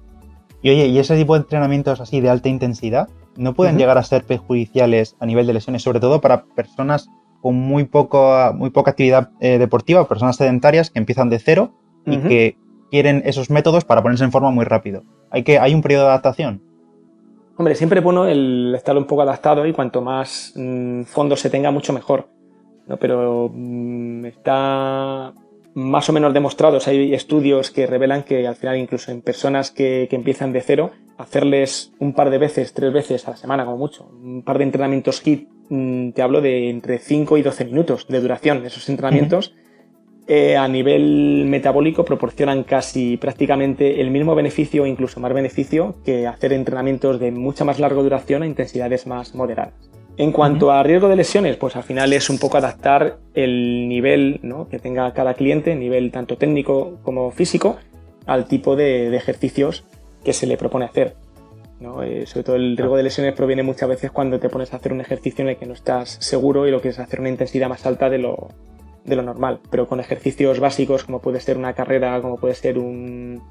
Y 0.61 0.71
oye, 0.71 0.89
¿y 0.89 0.99
ese 0.99 1.17
tipo 1.17 1.35
de 1.35 1.43
entrenamientos 1.43 2.01
así 2.01 2.21
de 2.21 2.31
alta 2.31 2.49
intensidad 2.49 3.09
no 3.37 3.55
pueden 3.55 3.79
llegar 3.79 3.97
a 3.97 4.03
ser 4.03 4.25
perjudiciales 4.25 5.15
a 5.21 5.27
nivel 5.27 5.47
de 5.47 5.53
lesiones, 5.53 5.83
sobre 5.83 6.01
todo 6.01 6.21
para 6.21 6.47
personas 6.47 7.09
con 7.41 7.55
muy, 7.55 7.85
poco, 7.85 8.53
muy 8.55 8.71
poca 8.71 8.91
actividad 8.91 9.31
eh, 9.39 9.59
deportiva, 9.59 10.09
personas 10.09 10.37
sedentarias 10.37 10.91
que 10.91 10.99
empiezan 10.99 11.31
de 11.31 11.39
cero 11.39 11.75
y 12.07 12.17
que 12.19 12.57
quieren 12.91 13.23
esos 13.25 13.51
métodos 13.51 13.85
para 13.85 14.03
ponerse 14.03 14.25
en 14.25 14.33
forma 14.33 14.51
muy 14.51 14.65
rápido? 14.65 15.05
¿Hay, 15.31 15.45
que, 15.45 15.61
¿Hay 15.61 15.75
un 15.75 15.83
periodo 15.83 16.05
de 16.05 16.09
adaptación? 16.11 16.63
Hombre, 17.57 17.75
siempre 17.77 18.01
es 18.01 18.05
bueno 18.05 18.27
el 18.27 18.75
estar 18.75 18.97
un 18.97 19.05
poco 19.05 19.23
adaptado 19.23 19.67
y 19.67 19.73
cuanto 19.73 20.01
más 20.01 20.53
mm, 20.57 21.03
fondos 21.05 21.41
se 21.41 21.51
tenga, 21.51 21.71
mucho 21.71 21.93
mejor. 21.93 22.29
¿no? 22.87 22.97
Pero 22.97 23.51
mm, 23.53 24.25
está 24.27 25.33
más 25.75 26.09
o 26.09 26.13
menos 26.13 26.33
demostrado, 26.33 26.79
hay 26.87 27.15
estudios 27.15 27.71
que 27.71 27.87
revelan 27.87 28.23
que 28.23 28.47
al 28.47 28.55
final 28.55 28.79
incluso 28.79 29.11
en 29.11 29.23
personas 29.23 29.73
que, 29.73 30.09
empiezan 30.11 30.53
de 30.53 30.61
cero, 30.61 30.93
hacerles 31.19 31.93
un 31.99 32.13
par 32.13 32.31
de 32.31 32.39
veces, 32.39 32.73
tres 32.73 32.93
veces 32.93 33.27
a 33.27 33.33
la 33.33 33.37
semana 33.37 33.65
como 33.65 33.77
mucho, 33.77 34.09
un 34.23 34.43
par 34.43 34.59
de 34.59 34.65
entrenamientos 34.65 35.21
HIT, 35.25 35.49
mm, 35.69 36.11
te 36.11 36.23
hablo 36.23 36.41
de 36.41 36.71
entre 36.71 36.99
5 36.99 37.39
y 37.39 37.43
12 37.43 37.65
minutos 37.65 38.07
de 38.09 38.21
duración, 38.21 38.65
esos 38.65 38.89
entrenamientos, 38.89 39.55
eh, 40.27 40.57
a 40.57 40.67
nivel 40.69 41.45
metabólico 41.47 42.05
proporcionan 42.05 42.65
casi 42.65 43.19
prácticamente 43.19 44.01
el 44.01 44.11
mismo 44.11 44.35
beneficio 44.35 44.85
o 44.85 44.87
incluso 44.87 45.21
más 45.21 45.35
beneficio 45.35 45.97
que 46.03 46.27
hacer 46.27 46.55
entrenamientos 46.55 47.21
de 47.21 47.31
mucha 47.31 47.65
más 47.65 47.79
larga 47.79 48.01
duración 48.01 48.43
a 48.43 48.47
intensidades 48.47 49.07
más 49.07 49.35
moderadas. 49.35 49.75
En 50.17 50.33
cuanto 50.33 50.71
a 50.71 50.83
riesgo 50.83 51.09
de 51.09 51.17
lesiones, 51.17 51.57
pues 51.57 51.77
al 51.77 51.83
final 51.83 52.13
es 52.13 52.31
un 52.31 52.39
poco 52.39 52.57
adaptar 52.57 53.19
el 53.35 53.89
nivel 53.89 54.41
que 54.71 54.79
tenga 54.79 55.13
cada 55.13 55.35
cliente, 55.35 55.75
nivel 55.75 56.11
tanto 56.11 56.39
técnico 56.39 56.99
como 57.03 57.31
físico, 57.33 57.77
al 58.25 58.47
tipo 58.47 58.77
de, 58.77 59.15
ejercicios 59.15 59.85
que 60.25 60.33
se 60.33 60.47
le 60.47 60.57
propone 60.57 60.87
hacer. 60.87 61.17
Eh, 62.03 62.25
sobre 62.27 62.45
todo 62.45 62.57
el 62.57 62.77
riesgo 62.79 62.97
de 62.97 63.03
lesiones 63.03 63.35
proviene 63.35 63.63
muchas 63.63 63.89
veces 63.89 64.11
cuando 64.11 64.39
te 64.39 64.49
pones 64.49 64.73
a 64.73 64.77
hacer 64.77 64.93
un 64.93 65.03
ejercicio 65.03 65.43
en 65.43 65.51
el 65.51 65.57
que 65.57 65.67
no 65.67 65.75
estás 65.75 66.17
seguro 66.21 66.67
y 66.67 66.71
lo 66.71 66.81
que 66.81 66.89
es 66.89 66.99
hacer 66.99 67.21
una 67.21 67.29
intensidad 67.29 67.69
más 67.69 67.85
alta 67.85 68.09
de 68.09 68.19
lo, 68.19 68.49
de 69.05 69.17
lo 69.17 69.23
normal, 69.23 69.61
pero 69.71 69.87
con 69.87 70.01
ejercicios 70.01 70.61
básicos 70.61 71.05
como 71.05 71.21
puede 71.21 71.41
ser 71.41 71.57
una 71.57 71.75
carrera, 71.75 72.21
como 72.21 72.37
puede 72.37 72.55
ser 72.55 72.79
un, 72.79 73.43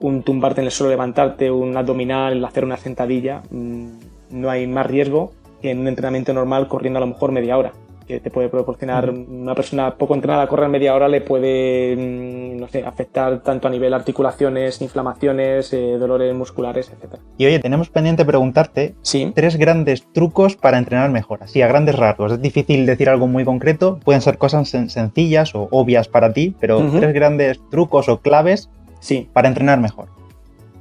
un 0.00 0.22
tumbarte 0.22 0.60
en 0.60 0.66
el 0.66 0.72
suelo, 0.72 0.90
levantarte, 0.90 1.50
un 1.50 1.76
abdominal, 1.76 2.44
hacer 2.44 2.64
una 2.64 2.76
sentadilla, 2.76 3.42
mm, 3.50 3.88
no 4.30 4.50
hay 4.50 4.66
más 4.66 4.86
riesgo 4.86 5.32
que 5.62 5.70
en 5.70 5.80
un 5.80 5.88
entrenamiento 5.88 6.32
normal 6.32 6.68
corriendo 6.68 6.98
a 6.98 7.00
lo 7.00 7.06
mejor 7.06 7.32
media 7.32 7.56
hora 7.56 7.72
que 8.06 8.20
te 8.20 8.30
puede 8.30 8.48
proporcionar 8.48 9.10
una 9.10 9.54
persona 9.54 9.94
poco 9.94 10.14
entrenada 10.14 10.42
a 10.42 10.46
correr 10.46 10.68
media 10.68 10.94
hora 10.94 11.08
le 11.08 11.20
puede 11.20 11.96
mm, 11.96 12.60
no 12.60 12.68
sé 12.68 12.84
afectar 12.84 13.40
tanto 13.42 13.68
a 13.68 13.70
nivel 13.70 13.94
articulaciones 13.94 14.80
inflamaciones 14.80 15.72
eh, 15.72 15.96
dolores 15.98 16.34
musculares 16.34 16.90
etcétera. 16.90 17.22
Y 17.38 17.46
oye 17.46 17.58
tenemos 17.58 17.88
pendiente 17.88 18.24
preguntarte 18.24 18.94
tres 19.34 19.56
grandes 19.56 20.06
trucos 20.12 20.56
para 20.56 20.78
entrenar 20.78 21.10
mejor 21.10 21.42
así 21.42 21.62
a 21.62 21.68
grandes 21.68 21.96
rasgos. 21.96 22.32
Es 22.32 22.42
difícil 22.42 22.86
decir 22.86 23.08
algo 23.08 23.26
muy 23.26 23.44
concreto 23.44 23.98
pueden 24.04 24.20
ser 24.20 24.38
cosas 24.38 24.68
sencillas 24.68 25.54
o 25.54 25.68
obvias 25.70 26.08
para 26.08 26.32
ti 26.32 26.54
pero 26.60 26.82
tres 26.98 27.12
grandes 27.14 27.60
trucos 27.70 28.08
o 28.08 28.18
claves 28.18 28.68
sí. 29.00 29.28
para 29.32 29.48
entrenar 29.48 29.80
mejor. 29.80 30.08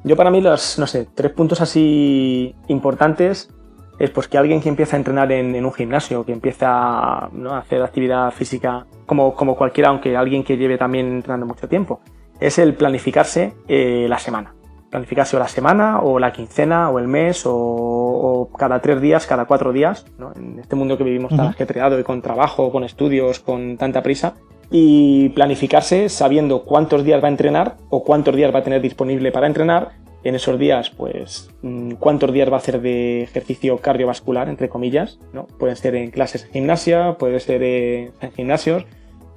Yo 0.03 0.17
para 0.17 0.31
mí 0.31 0.41
los 0.41 0.77
no 0.77 0.87
sé 0.87 1.07
tres 1.13 1.31
puntos 1.31 1.61
así 1.61 2.55
importantes 2.67 3.49
es 3.99 4.09
pues 4.09 4.27
que 4.27 4.37
alguien 4.37 4.61
que 4.61 4.69
empieza 4.69 4.95
a 4.95 4.99
entrenar 4.99 5.31
en, 5.31 5.63
un 5.63 5.73
gimnasio, 5.73 6.25
que 6.25 6.31
empieza 6.31 6.69
a 6.69 7.29
hacer 7.57 7.81
actividad 7.81 8.31
física 8.31 8.85
como, 9.05 9.33
como 9.33 9.55
cualquiera, 9.55 9.89
aunque 9.89 10.15
alguien 10.17 10.43
que 10.43 10.57
lleve 10.57 10.77
también 10.77 11.07
entrenando 11.07 11.45
mucho 11.45 11.67
tiempo, 11.67 12.01
es 12.39 12.57
el 12.57 12.73
planificarse 12.73 13.53
eh, 13.67 14.07
la 14.09 14.19
semana. 14.19 14.53
Planificarse 14.89 15.35
o 15.35 15.39
la 15.39 15.47
semana, 15.47 16.01
o 16.01 16.19
la 16.19 16.31
quincena, 16.31 16.89
o 16.89 16.99
el 16.99 17.07
mes, 17.07 17.43
o, 17.45 18.49
cada 18.57 18.79
tres 18.79 19.01
días, 19.01 19.25
cada 19.25 19.45
cuatro 19.45 19.71
días, 19.71 20.05
en 20.35 20.59
este 20.59 20.75
mundo 20.75 20.97
que 20.97 21.03
vivimos 21.03 21.35
tan 21.35 21.47
ajetreado 21.47 21.99
y 21.99 22.03
con 22.03 22.21
trabajo, 22.21 22.71
con 22.71 22.83
estudios, 22.83 23.39
con 23.39 23.77
tanta 23.77 24.03
prisa, 24.03 24.35
y 24.69 25.29
planificarse 25.29 26.09
sabiendo 26.09 26.63
cuántos 26.63 27.03
días 27.03 27.23
va 27.23 27.27
a 27.27 27.31
entrenar 27.31 27.77
o 27.89 28.03
cuántos 28.03 28.35
días 28.35 28.53
va 28.53 28.59
a 28.59 28.63
tener 28.63 28.81
disponible 28.81 29.31
para 29.31 29.47
entrenar 29.47 30.02
en 30.23 30.35
esos 30.35 30.57
días, 30.57 30.89
pues, 30.89 31.49
mm, 31.61 31.93
cuántos 31.93 32.31
días 32.31 32.49
va 32.49 32.55
a 32.55 32.59
hacer 32.59 32.81
de 32.81 33.23
ejercicio 33.23 33.77
cardiovascular, 33.77 34.49
entre 34.49 34.69
comillas, 34.69 35.19
¿no? 35.33 35.47
Pueden 35.47 35.75
ser 35.75 35.95
en 35.95 36.11
clases 36.11 36.43
de 36.43 36.49
gimnasia, 36.49 37.17
puede 37.17 37.39
ser 37.39 37.63
en 37.63 38.31
gimnasios, 38.35 38.85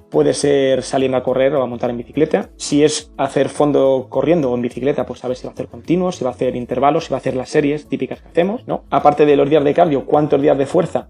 puede 0.09 0.33
ser 0.33 0.83
saliendo 0.83 1.17
a 1.17 1.23
correr 1.23 1.53
o 1.55 1.61
a 1.61 1.65
montar 1.65 1.89
en 1.89 1.97
bicicleta. 1.97 2.49
Si 2.57 2.83
es 2.83 3.11
hacer 3.17 3.49
fondo 3.49 4.07
corriendo 4.09 4.51
o 4.51 4.55
en 4.55 4.61
bicicleta, 4.61 5.05
pues 5.05 5.19
saber 5.19 5.37
si 5.37 5.45
va 5.45 5.51
a 5.51 5.53
hacer 5.53 5.67
continuo, 5.67 6.11
si 6.11 6.23
va 6.23 6.31
a 6.31 6.33
hacer 6.33 6.55
intervalos, 6.55 7.05
si 7.05 7.11
va 7.11 7.17
a 7.17 7.19
hacer 7.19 7.35
las 7.35 7.49
series 7.49 7.87
típicas 7.87 8.21
que 8.21 8.29
hacemos, 8.29 8.67
¿no? 8.67 8.83
Aparte 8.89 9.25
de 9.25 9.35
los 9.35 9.49
días 9.49 9.63
de 9.63 9.73
cardio, 9.73 10.05
cuántos 10.05 10.41
días 10.41 10.57
de 10.57 10.65
fuerza 10.65 11.09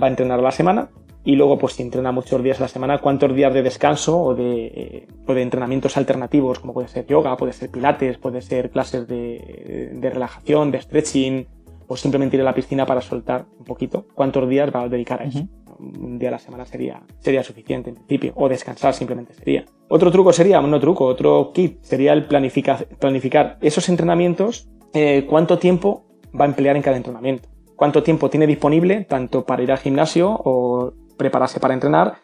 va 0.00 0.06
a 0.06 0.10
entrenar 0.10 0.38
a 0.38 0.42
la 0.42 0.52
semana 0.52 0.90
y 1.26 1.34
luego, 1.34 1.58
pues 1.58 1.72
si 1.72 1.82
entrena 1.82 2.12
muchos 2.12 2.40
días 2.40 2.60
a 2.60 2.62
la 2.62 2.68
semana, 2.68 2.98
cuántos 2.98 3.34
días 3.34 3.52
de 3.52 3.64
descanso 3.64 4.16
o 4.16 4.34
de, 4.36 5.08
de 5.26 5.42
entrenamientos 5.42 5.96
alternativos, 5.96 6.60
como 6.60 6.72
puede 6.72 6.86
ser 6.86 7.04
yoga, 7.04 7.36
puede 7.36 7.52
ser 7.52 7.68
pilates, 7.68 8.16
puede 8.16 8.40
ser 8.40 8.70
clases 8.70 9.08
de, 9.08 9.90
de, 9.92 10.10
relajación, 10.10 10.70
de 10.70 10.80
stretching, 10.80 11.48
o 11.88 11.96
simplemente 11.96 12.36
ir 12.36 12.42
a 12.42 12.44
la 12.44 12.54
piscina 12.54 12.86
para 12.86 13.00
soltar 13.00 13.44
un 13.58 13.64
poquito, 13.64 14.06
cuántos 14.14 14.48
días 14.48 14.70
va 14.72 14.82
a 14.82 14.88
dedicar 14.88 15.20
a 15.20 15.24
eso. 15.24 15.48
Un 15.80 16.16
día 16.16 16.28
a 16.28 16.32
la 16.32 16.38
semana 16.38 16.64
sería, 16.64 17.02
sería 17.18 17.42
suficiente 17.42 17.90
en 17.90 17.96
principio, 17.96 18.32
o 18.36 18.48
descansar 18.48 18.94
simplemente 18.94 19.34
sería. 19.34 19.64
Otro 19.88 20.12
truco 20.12 20.32
sería, 20.32 20.60
no 20.60 20.78
truco, 20.78 21.06
otro 21.06 21.50
kit 21.52 21.82
sería 21.82 22.12
el 22.12 22.26
planificar, 22.26 22.86
planificar 23.00 23.58
esos 23.62 23.88
entrenamientos, 23.88 24.68
eh, 24.94 25.26
cuánto 25.28 25.58
tiempo 25.58 26.06
va 26.40 26.44
a 26.44 26.48
emplear 26.48 26.76
en 26.76 26.82
cada 26.82 26.96
entrenamiento 26.96 27.48
cuánto 27.76 28.02
tiempo 28.02 28.30
tiene 28.30 28.46
disponible 28.46 29.04
tanto 29.04 29.44
para 29.44 29.62
ir 29.62 29.70
al 29.70 29.76
gimnasio 29.76 30.30
o 30.30 30.94
prepararse 31.16 31.60
para 31.60 31.74
entrenar, 31.74 32.16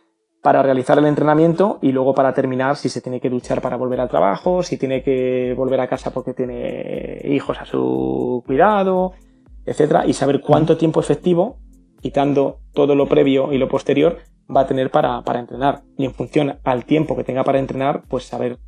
para 0.42 0.62
realizar 0.62 0.98
el 0.98 1.06
entrenamiento 1.06 1.78
y 1.82 1.92
luego 1.92 2.14
para 2.14 2.34
terminar 2.34 2.76
si 2.76 2.88
se 2.88 3.00
tiene 3.00 3.20
que 3.20 3.30
duchar 3.30 3.60
para 3.60 3.76
volver 3.76 4.00
al 4.00 4.08
trabajo, 4.08 4.62
si 4.62 4.76
tiene 4.76 5.02
que 5.02 5.54
volver 5.56 5.80
a 5.80 5.88
casa 5.88 6.10
porque 6.12 6.34
tiene 6.34 7.20
hijos 7.24 7.60
a 7.60 7.64
su 7.64 8.42
cuidado, 8.44 9.12
etcétera, 9.64 10.04
y 10.06 10.12
saber 10.12 10.40
cuánto 10.40 10.76
tiempo 10.76 11.00
efectivo, 11.00 11.58
quitando 12.00 12.58
todo 12.72 12.96
lo 12.96 13.06
previo 13.06 13.52
y 13.52 13.58
lo 13.58 13.68
posterior, 13.68 14.18
va 14.54 14.62
a 14.62 14.66
tener 14.66 14.90
para, 14.90 15.22
para 15.22 15.38
entrenar. 15.38 15.82
Y 15.96 16.04
en 16.04 16.12
función 16.12 16.58
al 16.64 16.84
tiempo 16.84 17.16
que 17.16 17.24
tenga 17.24 17.44
para 17.44 17.60
entrenar, 17.60 18.02
pues 18.08 18.24
saber 18.24 18.58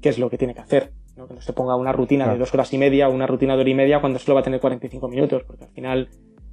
qué 0.00 0.08
es 0.08 0.18
lo 0.18 0.30
que 0.30 0.38
tiene 0.38 0.54
que 0.54 0.60
hacer. 0.60 0.92
¿no? 1.16 1.26
Que 1.26 1.34
no 1.34 1.42
se 1.42 1.52
ponga 1.52 1.76
una 1.76 1.92
rutina 1.92 2.32
de 2.32 2.38
dos 2.38 2.52
horas 2.54 2.72
y 2.72 2.78
media 2.78 3.08
o 3.08 3.12
una 3.12 3.26
rutina 3.26 3.54
de 3.54 3.60
hora 3.60 3.70
y 3.70 3.74
media 3.74 4.00
cuando 4.00 4.18
solo 4.18 4.36
va 4.36 4.40
a 4.40 4.44
tener 4.44 4.60
45 4.60 5.08
minutos, 5.08 5.42
porque 5.46 5.64
al 5.64 5.70
final 5.70 6.08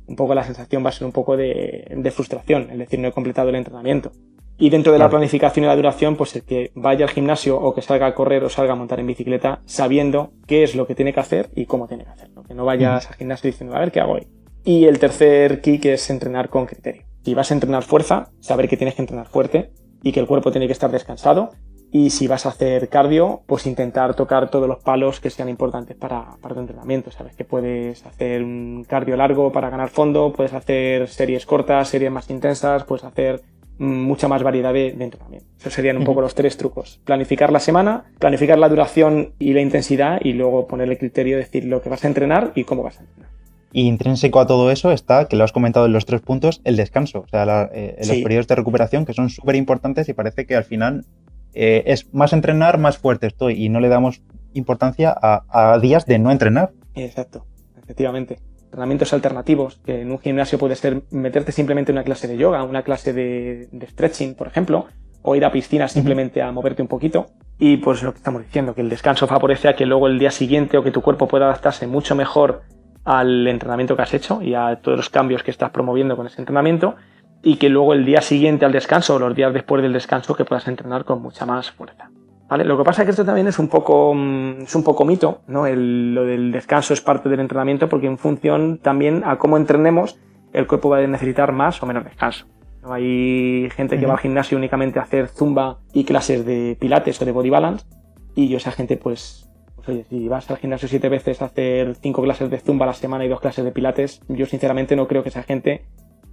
un 0.07 0.15
poco 0.15 0.33
la 0.33 0.43
sensación 0.43 0.83
va 0.83 0.89
a 0.89 0.93
ser 0.93 1.05
un 1.05 1.11
poco 1.11 1.37
de, 1.37 2.11
frustración, 2.13 2.69
es 2.71 2.77
decir, 2.77 2.99
no 2.99 3.07
he 3.07 3.11
completado 3.11 3.49
el 3.49 3.55
entrenamiento. 3.55 4.11
Y 4.59 4.71
dentro 4.71 4.91
de 4.91 4.97
la 4.97 5.09
planificación 5.09 5.65
y 5.65 5.67
la 5.67 5.75
duración, 5.75 6.15
pues 6.15 6.35
el 6.35 6.41
que 6.41 6.71
vaya 6.73 7.05
al 7.05 7.11
gimnasio 7.11 7.59
o 7.61 7.75
que 7.75 7.83
salga 7.83 8.07
a 8.07 8.15
correr 8.15 8.43
o 8.43 8.49
salga 8.49 8.73
a 8.73 8.75
montar 8.75 8.99
en 8.99 9.05
bicicleta 9.05 9.61
sabiendo 9.65 10.31
qué 10.47 10.63
es 10.63 10.73
lo 10.73 10.87
que 10.87 10.95
tiene 10.95 11.13
que 11.13 11.19
hacer 11.19 11.49
y 11.55 11.65
cómo 11.65 11.87
tiene 11.87 12.05
que 12.05 12.09
hacerlo. 12.09 12.41
Que 12.41 12.55
no 12.55 12.65
vayas 12.65 13.07
al 13.07 13.13
gimnasio 13.13 13.51
diciendo, 13.51 13.75
a 13.75 13.79
ver 13.79 13.91
qué 13.91 13.99
hago 13.99 14.13
hoy. 14.13 14.27
Y 14.63 14.85
el 14.85 14.97
tercer 14.97 15.61
kick 15.61 15.85
es 15.85 16.09
entrenar 16.09 16.49
con 16.49 16.65
criterio. 16.65 17.03
Si 17.23 17.35
vas 17.35 17.51
a 17.51 17.53
entrenar 17.53 17.83
fuerza, 17.83 18.31
saber 18.39 18.67
que 18.67 18.77
tienes 18.77 18.95
que 18.95 19.03
entrenar 19.03 19.27
fuerte 19.27 19.69
y 20.01 20.11
que 20.11 20.19
el 20.19 20.25
cuerpo 20.25 20.49
tiene 20.51 20.65
que 20.65 20.73
estar 20.73 20.89
descansado 20.89 21.51
y 21.91 22.09
si 22.09 22.27
vas 22.27 22.45
a 22.45 22.49
hacer 22.49 22.89
cardio, 22.89 23.41
pues 23.45 23.65
intentar 23.65 24.13
tocar 24.13 24.49
todos 24.49 24.67
los 24.67 24.79
palos 24.79 25.19
que 25.19 25.29
sean 25.29 25.49
importantes 25.49 25.95
para, 25.95 26.37
para 26.41 26.55
tu 26.55 26.61
entrenamiento. 26.61 27.11
Sabes 27.11 27.35
que 27.35 27.45
puedes 27.45 28.05
hacer 28.05 28.43
un 28.43 28.85
cardio 28.87 29.15
largo 29.15 29.51
para 29.51 29.69
ganar 29.69 29.89
fondo, 29.89 30.33
puedes 30.33 30.53
hacer 30.53 31.07
series 31.07 31.45
cortas, 31.45 31.87
series 31.87 32.11
más 32.11 32.29
intensas, 32.29 32.83
puedes 32.83 33.05
hacer 33.05 33.41
mucha 33.79 34.27
más 34.27 34.43
variedad 34.43 34.73
de, 34.73 34.89
entrenamiento. 34.89 35.47
Esos 35.59 35.73
serían 35.73 35.97
un 35.97 36.03
poco 36.03 36.21
los 36.21 36.35
tres 36.35 36.57
trucos. 36.57 36.99
Planificar 37.05 37.51
la 37.51 37.59
semana, 37.59 38.05
planificar 38.19 38.57
la 38.57 38.69
duración 38.69 39.33
y 39.39 39.53
la 39.53 39.61
intensidad 39.61 40.19
y 40.21 40.33
luego 40.33 40.67
ponerle 40.67 40.97
criterio, 40.97 41.37
decir 41.37 41.65
lo 41.65 41.81
que 41.81 41.89
vas 41.89 42.03
a 42.03 42.07
entrenar 42.07 42.51
y 42.55 42.63
cómo 42.63 42.83
vas 42.83 42.99
a 42.99 43.01
entrenar. 43.01 43.29
Y 43.73 43.87
intrínseco 43.87 44.39
a 44.39 44.47
todo 44.47 44.71
eso 44.71 44.91
está, 44.91 45.27
que 45.27 45.35
lo 45.35 45.43
has 45.43 45.51
comentado 45.51 45.85
en 45.85 45.93
los 45.93 46.05
tres 46.05 46.21
puntos, 46.21 46.61
el 46.63 46.77
descanso, 46.77 47.19
o 47.19 47.27
sea, 47.27 47.69
eh, 47.73 47.97
los 47.99 48.17
periodos 48.17 48.47
de 48.47 48.55
recuperación 48.55 49.05
que 49.05 49.13
son 49.13 49.29
súper 49.29 49.55
importantes 49.55 50.09
y 50.09 50.13
parece 50.13 50.45
que 50.45 50.55
al 50.55 50.63
final 50.63 51.05
eh, 51.53 51.83
es 51.87 52.13
más 52.13 52.33
entrenar, 52.33 52.77
más 52.77 52.97
fuerte 52.97 53.27
estoy 53.27 53.63
y 53.63 53.69
no 53.69 53.79
le 53.79 53.89
damos 53.89 54.21
importancia 54.53 55.15
a, 55.19 55.77
días 55.79 56.05
de 56.05 56.19
no 56.19 56.31
entrenar. 56.31 56.71
Exacto, 56.95 57.45
efectivamente. 57.81 58.39
Entrenamientos 58.65 59.13
alternativos, 59.13 59.79
que 59.85 60.01
en 60.01 60.11
un 60.11 60.19
gimnasio 60.19 60.59
puede 60.59 60.75
ser 60.75 61.03
meterte 61.09 61.51
simplemente 61.51 61.91
en 61.91 61.97
una 61.97 62.03
clase 62.03 62.27
de 62.27 62.37
yoga, 62.37 62.63
una 62.63 62.83
clase 62.83 63.13
de, 63.13 63.69
stretching, 63.89 64.35
por 64.35 64.47
ejemplo, 64.47 64.87
o 65.21 65.35
ir 65.35 65.45
a 65.45 65.51
piscina 65.51 65.87
simplemente 65.87 66.41
a 66.41 66.51
moverte 66.51 66.81
un 66.81 66.87
poquito. 66.87 67.27
Y 67.57 67.77
pues 67.77 68.03
lo 68.03 68.11
que 68.11 68.17
estamos 68.17 68.43
diciendo, 68.43 68.75
que 68.75 68.81
el 68.81 68.89
descanso 68.89 69.25
favorece 69.25 69.69
a 69.69 69.75
que 69.75 69.85
luego 69.85 70.07
el 70.07 70.19
día 70.19 70.31
siguiente 70.31 70.77
o 70.77 70.83
que 70.83 70.91
tu 70.91 71.01
cuerpo 71.01 71.27
pueda 71.27 71.45
adaptarse 71.45 71.87
mucho 71.87 72.15
mejor 72.15 72.63
al 73.03 73.47
entrenamiento 73.47 73.95
que 73.95 74.01
has 74.01 74.13
hecho 74.13 74.41
y 74.41 74.53
a 74.53 74.79
todos 74.81 74.97
los 74.97 75.09
cambios 75.09 75.41
que 75.41 75.49
estás 75.49 75.71
promoviendo 75.71 76.17
con 76.17 76.27
ese 76.27 76.41
entrenamiento 76.41 76.95
y 77.43 77.57
que 77.57 77.69
luego 77.69 77.93
el 77.93 78.05
día 78.05 78.21
siguiente 78.21 78.65
al 78.65 78.71
descanso 78.71 79.15
o 79.15 79.19
los 79.19 79.35
días 79.35 79.53
después 79.53 79.81
del 79.81 79.93
descanso 79.93 80.35
que 80.35 80.45
puedas 80.45 80.67
entrenar 80.67 81.05
con 81.05 81.21
mucha 81.21 81.45
más 81.45 81.71
fuerza. 81.71 82.09
¿Vale? 82.49 82.63
Lo 82.63 82.77
que 82.77 82.83
pasa 82.83 83.01
es 83.01 83.07
que 83.07 83.11
esto 83.11 83.25
también 83.25 83.47
es 83.47 83.59
un 83.59 83.67
poco, 83.67 84.13
mm, 84.13 84.61
es 84.61 84.75
un 84.75 84.83
poco 84.83 85.03
mito, 85.03 85.41
¿no? 85.47 85.67
lo 85.67 86.25
del 86.25 86.51
descanso 86.51 86.93
es 86.93 87.01
parte 87.01 87.27
del 87.27 87.41
entrenamiento 87.41 87.89
porque 87.89 88.07
en 88.07 88.17
función 88.17 88.77
también 88.77 89.23
a 89.25 89.37
cómo 89.37 89.57
entrenemos, 89.57 90.17
el 90.53 90.65
cuerpo 90.65 90.89
va 90.89 90.99
a 90.99 91.07
necesitar 91.07 91.51
más 91.51 91.83
o 91.83 91.85
menos 91.85 92.05
descanso. 92.05 92.47
¿no? 92.81 92.93
Hay 92.93 93.69
gente 93.75 93.99
que 93.99 94.05
va 94.05 94.13
al 94.13 94.19
gimnasio 94.19 94.57
únicamente 94.57 94.99
a 94.99 95.03
hacer 95.03 95.27
zumba 95.27 95.79
y 95.93 96.05
clases 96.05 96.45
de 96.45 96.77
pilates 96.79 97.21
o 97.21 97.25
de 97.25 97.33
body 97.33 97.49
balance 97.49 97.85
y 98.33 98.47
yo 98.47 98.57
esa 98.57 98.71
gente 98.71 98.95
pues, 98.95 99.49
pues 99.75 99.89
oye, 99.89 100.05
si 100.09 100.29
vas 100.29 100.49
al 100.49 100.57
gimnasio 100.57 100.87
siete 100.87 101.09
veces 101.09 101.41
a 101.41 101.45
hacer 101.45 101.95
cinco 101.95 102.21
clases 102.21 102.49
de 102.49 102.59
zumba 102.59 102.85
a 102.85 102.87
la 102.87 102.93
semana 102.93 103.25
y 103.25 103.27
dos 103.27 103.41
clases 103.41 103.65
de 103.65 103.71
pilates, 103.73 104.21
yo 104.29 104.45
sinceramente 104.45 104.95
no 104.95 105.07
creo 105.07 105.21
que 105.21 105.29
esa 105.29 105.43
gente 105.43 105.83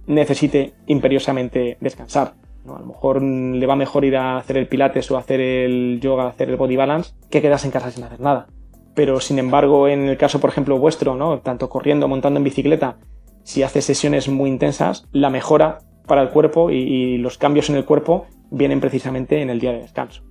necesite 0.07 0.73
imperiosamente 0.87 1.77
descansar. 1.79 2.33
A 2.67 2.79
lo 2.79 2.85
mejor 2.85 3.21
le 3.21 3.65
va 3.67 3.75
mejor 3.75 4.05
ir 4.05 4.17
a 4.17 4.37
hacer 4.37 4.57
el 4.57 4.67
pilates 4.67 5.09
o 5.11 5.17
hacer 5.17 5.39
el 5.39 5.99
yoga, 6.01 6.27
hacer 6.27 6.49
el 6.49 6.55
body 6.55 6.75
balance, 6.75 7.13
que 7.29 7.41
quedarse 7.41 7.67
en 7.67 7.71
casa 7.71 7.91
sin 7.91 8.03
hacer 8.03 8.19
nada. 8.19 8.47
Pero 8.95 9.19
sin 9.19 9.39
embargo, 9.39 9.87
en 9.87 10.07
el 10.07 10.17
caso, 10.17 10.39
por 10.39 10.49
ejemplo, 10.49 10.79
vuestro, 10.79 11.15
¿no? 11.15 11.39
Tanto 11.39 11.69
corriendo, 11.69 12.07
montando 12.07 12.37
en 12.39 12.43
bicicleta, 12.43 12.97
si 13.43 13.61
haces 13.61 13.85
sesiones 13.85 14.27
muy 14.29 14.49
intensas, 14.49 15.07
la 15.11 15.29
mejora 15.29 15.79
para 16.07 16.21
el 16.21 16.29
cuerpo 16.29 16.71
y, 16.71 17.17
los 17.17 17.37
cambios 17.37 17.69
en 17.69 17.75
el 17.75 17.85
cuerpo 17.85 18.25
vienen 18.51 18.79
precisamente 18.79 19.41
en 19.41 19.49
el 19.49 19.59
día 19.59 19.71
de 19.71 19.81
descanso. 19.81 20.23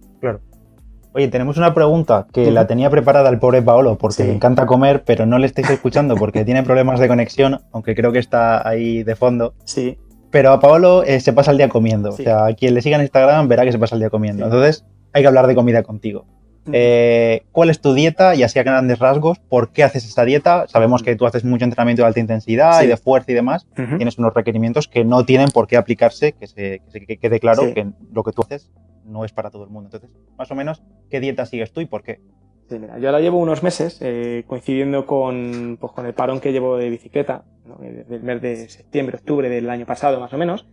Oye, 1.16 1.28
tenemos 1.28 1.56
una 1.58 1.74
pregunta 1.74 2.26
que 2.32 2.50
la 2.50 2.66
tenía 2.66 2.90
preparada 2.90 3.30
el 3.30 3.38
pobre 3.38 3.62
Paolo 3.62 3.96
porque 3.96 4.24
le 4.24 4.32
encanta 4.32 4.66
comer, 4.66 5.04
pero 5.04 5.26
no 5.26 5.38
le 5.38 5.46
estáis 5.46 5.70
escuchando 5.70 6.16
porque 6.16 6.44
tiene 6.44 6.64
problemas 6.64 6.98
de 6.98 7.06
conexión, 7.06 7.60
aunque 7.70 7.94
creo 7.94 8.10
que 8.10 8.18
está 8.18 8.66
ahí 8.68 9.04
de 9.04 9.14
fondo. 9.14 9.54
Sí. 9.64 9.96
Pero 10.32 10.50
a 10.50 10.58
Paolo 10.58 11.04
eh, 11.04 11.20
se 11.20 11.32
pasa 11.32 11.52
el 11.52 11.58
día 11.58 11.68
comiendo. 11.68 12.08
O 12.08 12.16
sea, 12.16 12.52
quien 12.54 12.74
le 12.74 12.82
siga 12.82 12.96
en 12.96 13.02
Instagram 13.02 13.46
verá 13.46 13.64
que 13.64 13.70
se 13.70 13.78
pasa 13.78 13.94
el 13.94 14.00
día 14.00 14.10
comiendo. 14.10 14.44
Entonces, 14.44 14.84
hay 15.12 15.22
que 15.22 15.28
hablar 15.28 15.46
de 15.46 15.54
comida 15.54 15.84
contigo. 15.84 16.26
Eh, 16.72 17.42
¿Cuál 17.52 17.70
es 17.70 17.80
tu 17.80 17.94
dieta? 17.94 18.34
Y 18.34 18.42
así 18.42 18.58
a 18.58 18.64
grandes 18.64 18.98
rasgos, 18.98 19.38
¿por 19.38 19.70
qué 19.70 19.84
haces 19.84 20.04
esta 20.04 20.24
dieta? 20.24 20.66
Sabemos 20.66 21.04
que 21.04 21.14
tú 21.14 21.26
haces 21.26 21.44
mucho 21.44 21.64
entrenamiento 21.64 22.02
de 22.02 22.08
alta 22.08 22.18
intensidad 22.18 22.82
y 22.82 22.88
de 22.88 22.96
fuerza 22.96 23.30
y 23.30 23.34
demás. 23.34 23.68
Tienes 23.76 24.18
unos 24.18 24.34
requerimientos 24.34 24.88
que 24.88 25.04
no 25.04 25.24
tienen 25.24 25.50
por 25.50 25.68
qué 25.68 25.76
aplicarse, 25.76 26.32
que, 26.32 26.48
se, 26.48 26.80
quede 27.20 27.38
claro 27.38 27.72
que 27.72 27.86
lo 28.12 28.24
que 28.24 28.32
tú 28.32 28.42
haces 28.42 28.72
no 29.04 29.24
es 29.24 29.32
para 29.32 29.50
todo 29.50 29.64
el 29.64 29.70
mundo. 29.70 29.88
Entonces, 29.92 30.10
más 30.36 30.50
o 30.50 30.54
menos, 30.54 30.82
¿qué 31.10 31.20
dieta 31.20 31.46
sigues 31.46 31.72
tú 31.72 31.80
y 31.80 31.86
por 31.86 32.02
qué? 32.02 32.20
Sí, 32.68 32.78
mira, 32.78 32.98
yo 32.98 33.12
la 33.12 33.20
llevo 33.20 33.38
unos 33.38 33.62
meses, 33.62 33.98
eh, 34.00 34.44
coincidiendo 34.46 35.06
con, 35.06 35.76
pues, 35.80 35.92
con 35.92 36.06
el 36.06 36.14
parón 36.14 36.40
que 36.40 36.52
llevo 36.52 36.76
de 36.78 36.88
bicicleta, 36.88 37.44
desde 37.78 38.16
el 38.16 38.22
mes 38.22 38.40
de 38.40 38.68
septiembre, 38.68 39.16
octubre 39.16 39.48
del 39.48 39.68
año 39.68 39.84
pasado 39.84 40.18
más 40.18 40.32
o 40.32 40.38
menos, 40.38 40.66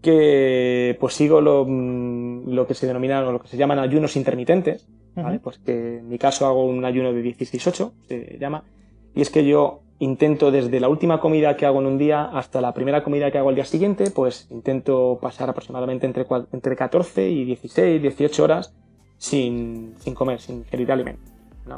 que 0.00 0.96
pues 1.00 1.14
sigo 1.14 1.40
lo, 1.40 1.64
mm, 1.66 2.48
lo 2.50 2.66
que 2.66 2.74
se 2.74 2.86
denominan 2.86 3.24
o 3.24 3.32
lo 3.32 3.40
que 3.40 3.48
se 3.48 3.56
llaman 3.56 3.78
ayunos 3.78 4.16
intermitentes, 4.16 4.88
¿vale? 5.14 5.40
Pues 5.40 5.58
que 5.58 5.98
en 5.98 6.08
mi 6.08 6.18
caso 6.18 6.46
hago 6.46 6.64
un 6.64 6.84
ayuno 6.84 7.12
de 7.12 7.22
16-8, 7.22 7.92
se 8.08 8.38
llama, 8.38 8.64
y 9.14 9.22
es 9.22 9.30
que 9.30 9.46
yo 9.46 9.82
intento 9.98 10.50
desde 10.50 10.80
la 10.80 10.88
última 10.88 11.20
comida 11.20 11.56
que 11.56 11.66
hago 11.66 11.80
en 11.80 11.86
un 11.86 11.98
día 11.98 12.24
hasta 12.24 12.60
la 12.60 12.74
primera 12.74 13.02
comida 13.02 13.30
que 13.30 13.38
hago 13.38 13.48
al 13.48 13.54
día 13.54 13.64
siguiente, 13.64 14.10
pues 14.10 14.46
intento 14.50 15.18
pasar 15.20 15.50
aproximadamente 15.50 16.06
entre, 16.06 16.26
entre 16.52 16.76
14 16.76 17.28
y 17.30 17.44
16, 17.44 18.02
18 18.02 18.44
horas 18.44 18.74
sin, 19.18 19.94
sin 19.98 20.14
comer, 20.14 20.40
sin 20.40 20.58
ingerir 20.58 20.92
alimento. 20.92 21.22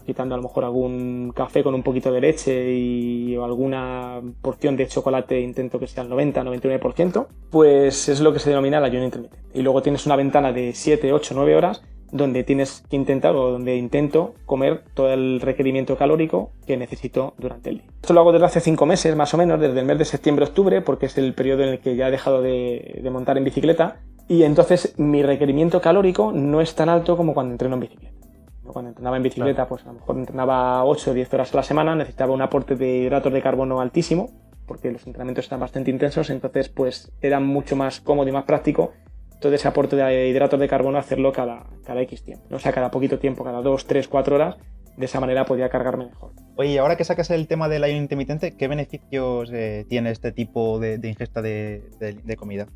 quitando 0.05 0.35
a 0.35 0.39
lo 0.39 0.43
mejor 0.43 0.65
algún 0.65 1.33
café 1.35 1.63
con 1.63 1.75
un 1.75 1.83
poquito 1.83 2.13
de 2.13 2.21
leche 2.21 2.73
y 2.73 3.37
alguna 3.37 4.21
porción 4.43 4.77
de 4.77 4.89
chocolate, 4.89 5.41
intento 5.41 5.79
que 5.79 5.87
sea 5.87 6.03
el 6.03 6.11
90-99%, 6.11 7.27
pues 7.51 8.09
es 8.09 8.21
lo 8.21 8.33
que 8.33 8.41
se 8.41 8.51
denomina 8.51 8.79
el 8.79 8.85
ayuno 8.85 9.05
intermitente. 9.05 9.47
Y 9.55 9.63
luego 9.63 9.81
tienes 9.81 10.05
una 10.07 10.17
ventana 10.17 10.53
de 10.53 10.73
7, 10.75 11.13
8, 11.13 11.35
9 11.37 11.57
horas 11.57 11.83
donde 12.11 12.45
tienes 12.45 12.85
que 12.89 12.97
intentar 12.97 13.35
o 13.37 13.51
donde 13.53 13.77
intento 13.77 14.35
comer 14.47 14.83
todo 14.95 15.13
el 15.13 15.41
requerimiento 15.41 15.97
calórico 15.97 16.53
que 16.67 16.77
necesito 16.77 17.35
durante 17.39 17.71
el 17.71 17.79
día. 17.79 17.87
Esto 18.01 18.15
lo 18.15 18.21
hago 18.21 18.33
desde 18.33 18.47
hace 18.47 18.61
5 18.61 18.87
meses 18.87 19.17
más 19.17 19.33
o 19.35 19.37
menos, 19.37 19.61
desde 19.61 19.81
el 19.81 19.87
mes 19.87 19.99
de 19.99 20.05
septiembre-octubre, 20.05 20.81
porque 20.81 21.07
es 21.07 21.19
el 21.19 21.35
periodo 21.35 21.63
en 21.63 21.71
el 21.71 21.81
que 21.81 21.97
ya 21.97 22.09
he 22.09 22.11
dejado 22.11 22.43
de, 22.43 23.01
de 23.03 23.11
montar 23.11 23.37
en 23.39 23.45
bicicleta 23.45 24.01
y 24.29 24.43
entonces 24.43 24.95
mi 24.99 25.23
requerimiento 25.23 25.81
calórico 25.81 26.33
no 26.33 26.61
es 26.61 26.75
tan 26.75 26.89
alto 26.91 27.17
como 27.17 27.33
cuando 27.33 27.53
entreno 27.53 27.75
en 27.75 27.81
bicicleta. 27.81 28.15
Cuando 28.67 28.91
entrenaba 28.91 29.17
en 29.17 29.23
bicicleta, 29.23 29.67
pues 29.67 29.83
a 29.85 29.87
lo 29.87 29.95
mejor 29.95 30.19
entrenaba 30.19 30.85
8 30.85 31.11
o 31.11 31.15
10 31.15 31.35
horas 31.35 31.55
a 31.55 31.57
la 31.57 31.63
semana, 31.63 31.95
necesitaba 31.95 32.35
un 32.35 32.43
aporte 32.43 32.77
de 32.77 32.99
hidratos 32.99 33.33
de 33.33 33.41
carbono 33.41 33.81
altísimo, 33.81 34.31
porque 34.67 34.93
los 34.93 35.07
entrenamientos 35.07 35.47
están 35.47 35.61
bastante 35.61 35.91
intensos, 35.91 36.29
entonces 36.29 36.69
pues 36.69 37.11
era 37.23 37.41
mucho 37.41 37.77
más 37.77 38.01
cómodo 38.01 38.29
y 38.29 38.33
más 38.33 38.45
práctico 38.45 38.93
todo 39.41 39.55
ese 39.55 39.69
aporte 39.69 39.97
de 39.97 40.29
hidratos 40.29 40.59
de 40.59 40.69
carbono 40.69 40.99
hacerlo 40.99 41.33
cada, 41.33 41.65
cada 41.85 42.01
X 42.03 42.23
tiempo, 42.25 42.45
¿no? 42.51 42.57
o 42.57 42.61
sea, 42.61 42.73
cada 42.73 42.91
poquito 42.91 43.19
tiempo, 43.19 43.45
cada 43.45 43.63
2, 43.63 43.87
3, 43.87 44.09
4 44.09 44.35
horas, 44.35 44.57
de 44.97 45.05
esa 45.05 45.21
manera 45.21 45.45
podía 45.45 45.69
cargarme 45.69 46.07
mejor. 46.07 46.33
Oye, 46.57 46.79
ahora 46.79 46.97
que 46.97 47.05
sacas 47.05 47.31
el 47.31 47.47
tema 47.47 47.69
del 47.69 47.85
ayuno 47.85 48.01
intermitente, 48.01 48.57
¿qué 48.57 48.67
beneficios 48.67 49.51
eh, 49.53 49.87
tiene 49.89 50.11
este 50.11 50.33
tipo 50.33 50.81
de, 50.81 50.99
ingesta 51.05 51.41
de 51.41 52.37
comida? 52.37 52.67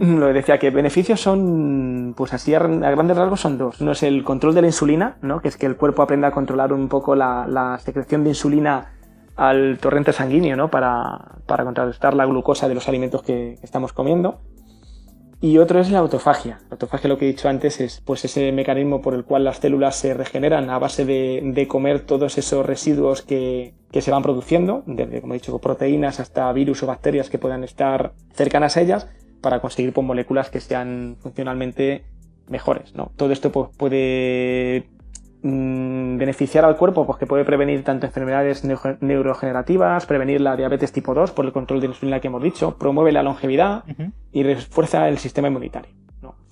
Lo 0.00 0.28
que 0.28 0.32
decía, 0.32 0.58
que 0.58 0.70
beneficios 0.70 1.20
son, 1.20 2.14
pues 2.16 2.32
así 2.32 2.54
a, 2.54 2.58
grandes 2.60 3.18
rasgos 3.18 3.40
son 3.40 3.58
dos. 3.58 3.82
Uno 3.82 3.92
es 3.92 4.02
el 4.02 4.24
control 4.24 4.54
de 4.54 4.62
la 4.62 4.68
insulina, 4.68 5.18
¿no? 5.20 5.42
que 5.42 5.48
es 5.48 5.58
que 5.58 5.66
el 5.66 5.76
cuerpo 5.76 6.00
aprenda 6.00 6.28
a 6.28 6.30
controlar 6.30 6.72
un 6.72 6.88
poco 6.88 7.14
la, 7.14 7.78
secreción 7.84 8.24
de 8.24 8.30
insulina 8.30 8.94
al 9.36 9.76
torrente 9.78 10.14
sanguíneo 10.14 10.56
¿no? 10.56 10.70
para, 10.70 11.36
para 11.44 11.64
contrarrestar 11.64 12.14
la 12.14 12.24
glucosa 12.24 12.66
de 12.66 12.74
los 12.74 12.88
alimentos 12.88 13.22
que, 13.22 13.58
estamos 13.62 13.92
comiendo. 13.92 14.40
Y 15.42 15.56
otro 15.56 15.80
es 15.80 15.90
la 15.90 16.00
autofagia. 16.00 16.58
La 16.68 16.72
autofagia, 16.72 17.08
lo 17.08 17.16
que 17.16 17.24
he 17.24 17.28
dicho 17.28 17.48
antes, 17.48 17.80
es 17.80 18.02
pues 18.04 18.24
ese 18.26 18.52
mecanismo 18.52 19.00
por 19.00 19.14
el 19.14 19.24
cual 19.24 19.44
las 19.44 19.58
células 19.58 19.96
se 19.96 20.12
regeneran 20.12 20.68
a 20.68 20.78
base 20.78 21.06
de, 21.06 21.66
comer 21.66 22.00
todos 22.00 22.36
esos 22.36 22.66
residuos 22.66 23.22
que, 23.22 23.72
que, 23.90 24.02
se 24.02 24.10
van 24.10 24.22
produciendo, 24.22 24.82
desde, 24.86 25.22
como 25.22 25.32
he 25.32 25.38
dicho, 25.38 25.58
proteínas 25.58 26.20
hasta 26.20 26.52
virus 26.52 26.82
o 26.82 26.86
bacterias 26.86 27.30
que 27.30 27.38
puedan 27.38 27.64
estar 27.64 28.12
cercanas 28.34 28.76
a 28.76 28.82
ellas, 28.82 29.08
para 29.40 29.60
conseguir 29.60 29.94
pues, 29.94 30.06
moléculas 30.06 30.50
que 30.50 30.60
sean 30.60 31.16
funcionalmente 31.20 32.04
mejores. 32.48 32.94
¿no? 32.94 33.10
Todo 33.16 33.32
esto 33.32 33.50
pues, 33.50 33.70
puede 33.76 34.88
mm, 35.42 36.18
beneficiar 36.18 36.64
al 36.64 36.76
cuerpo, 36.76 37.06
pues 37.06 37.18
que 37.18 37.26
puede 37.26 37.44
prevenir 37.44 37.84
tanto 37.84 38.06
enfermedades 38.06 38.64
neurogenerativas, 39.00 40.06
prevenir 40.06 40.40
la 40.40 40.56
diabetes 40.56 40.92
tipo 40.92 41.14
2 41.14 41.32
por 41.32 41.44
el 41.44 41.52
control 41.52 41.80
de 41.80 41.88
insulina 41.88 42.20
que 42.20 42.28
hemos 42.28 42.42
dicho, 42.42 42.76
promueve 42.78 43.12
la 43.12 43.22
longevidad 43.22 43.84
y 44.32 44.42
refuerza 44.42 45.08
el 45.08 45.18
sistema 45.18 45.48
inmunitario. 45.48 45.92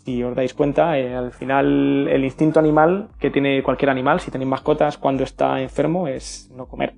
Si 0.04 0.22
os 0.22 0.34
dais 0.34 0.54
cuenta, 0.54 0.98
eh, 0.98 1.14
al 1.14 1.32
final 1.32 2.08
el 2.08 2.24
instinto 2.24 2.58
animal 2.58 3.10
que 3.18 3.30
tiene 3.30 3.62
cualquier 3.62 3.90
animal, 3.90 4.20
si 4.20 4.30
tenéis 4.30 4.48
mascotas, 4.48 4.96
cuando 4.96 5.22
está 5.22 5.60
enfermo 5.60 6.08
es 6.08 6.50
no 6.54 6.66
comer. 6.66 6.94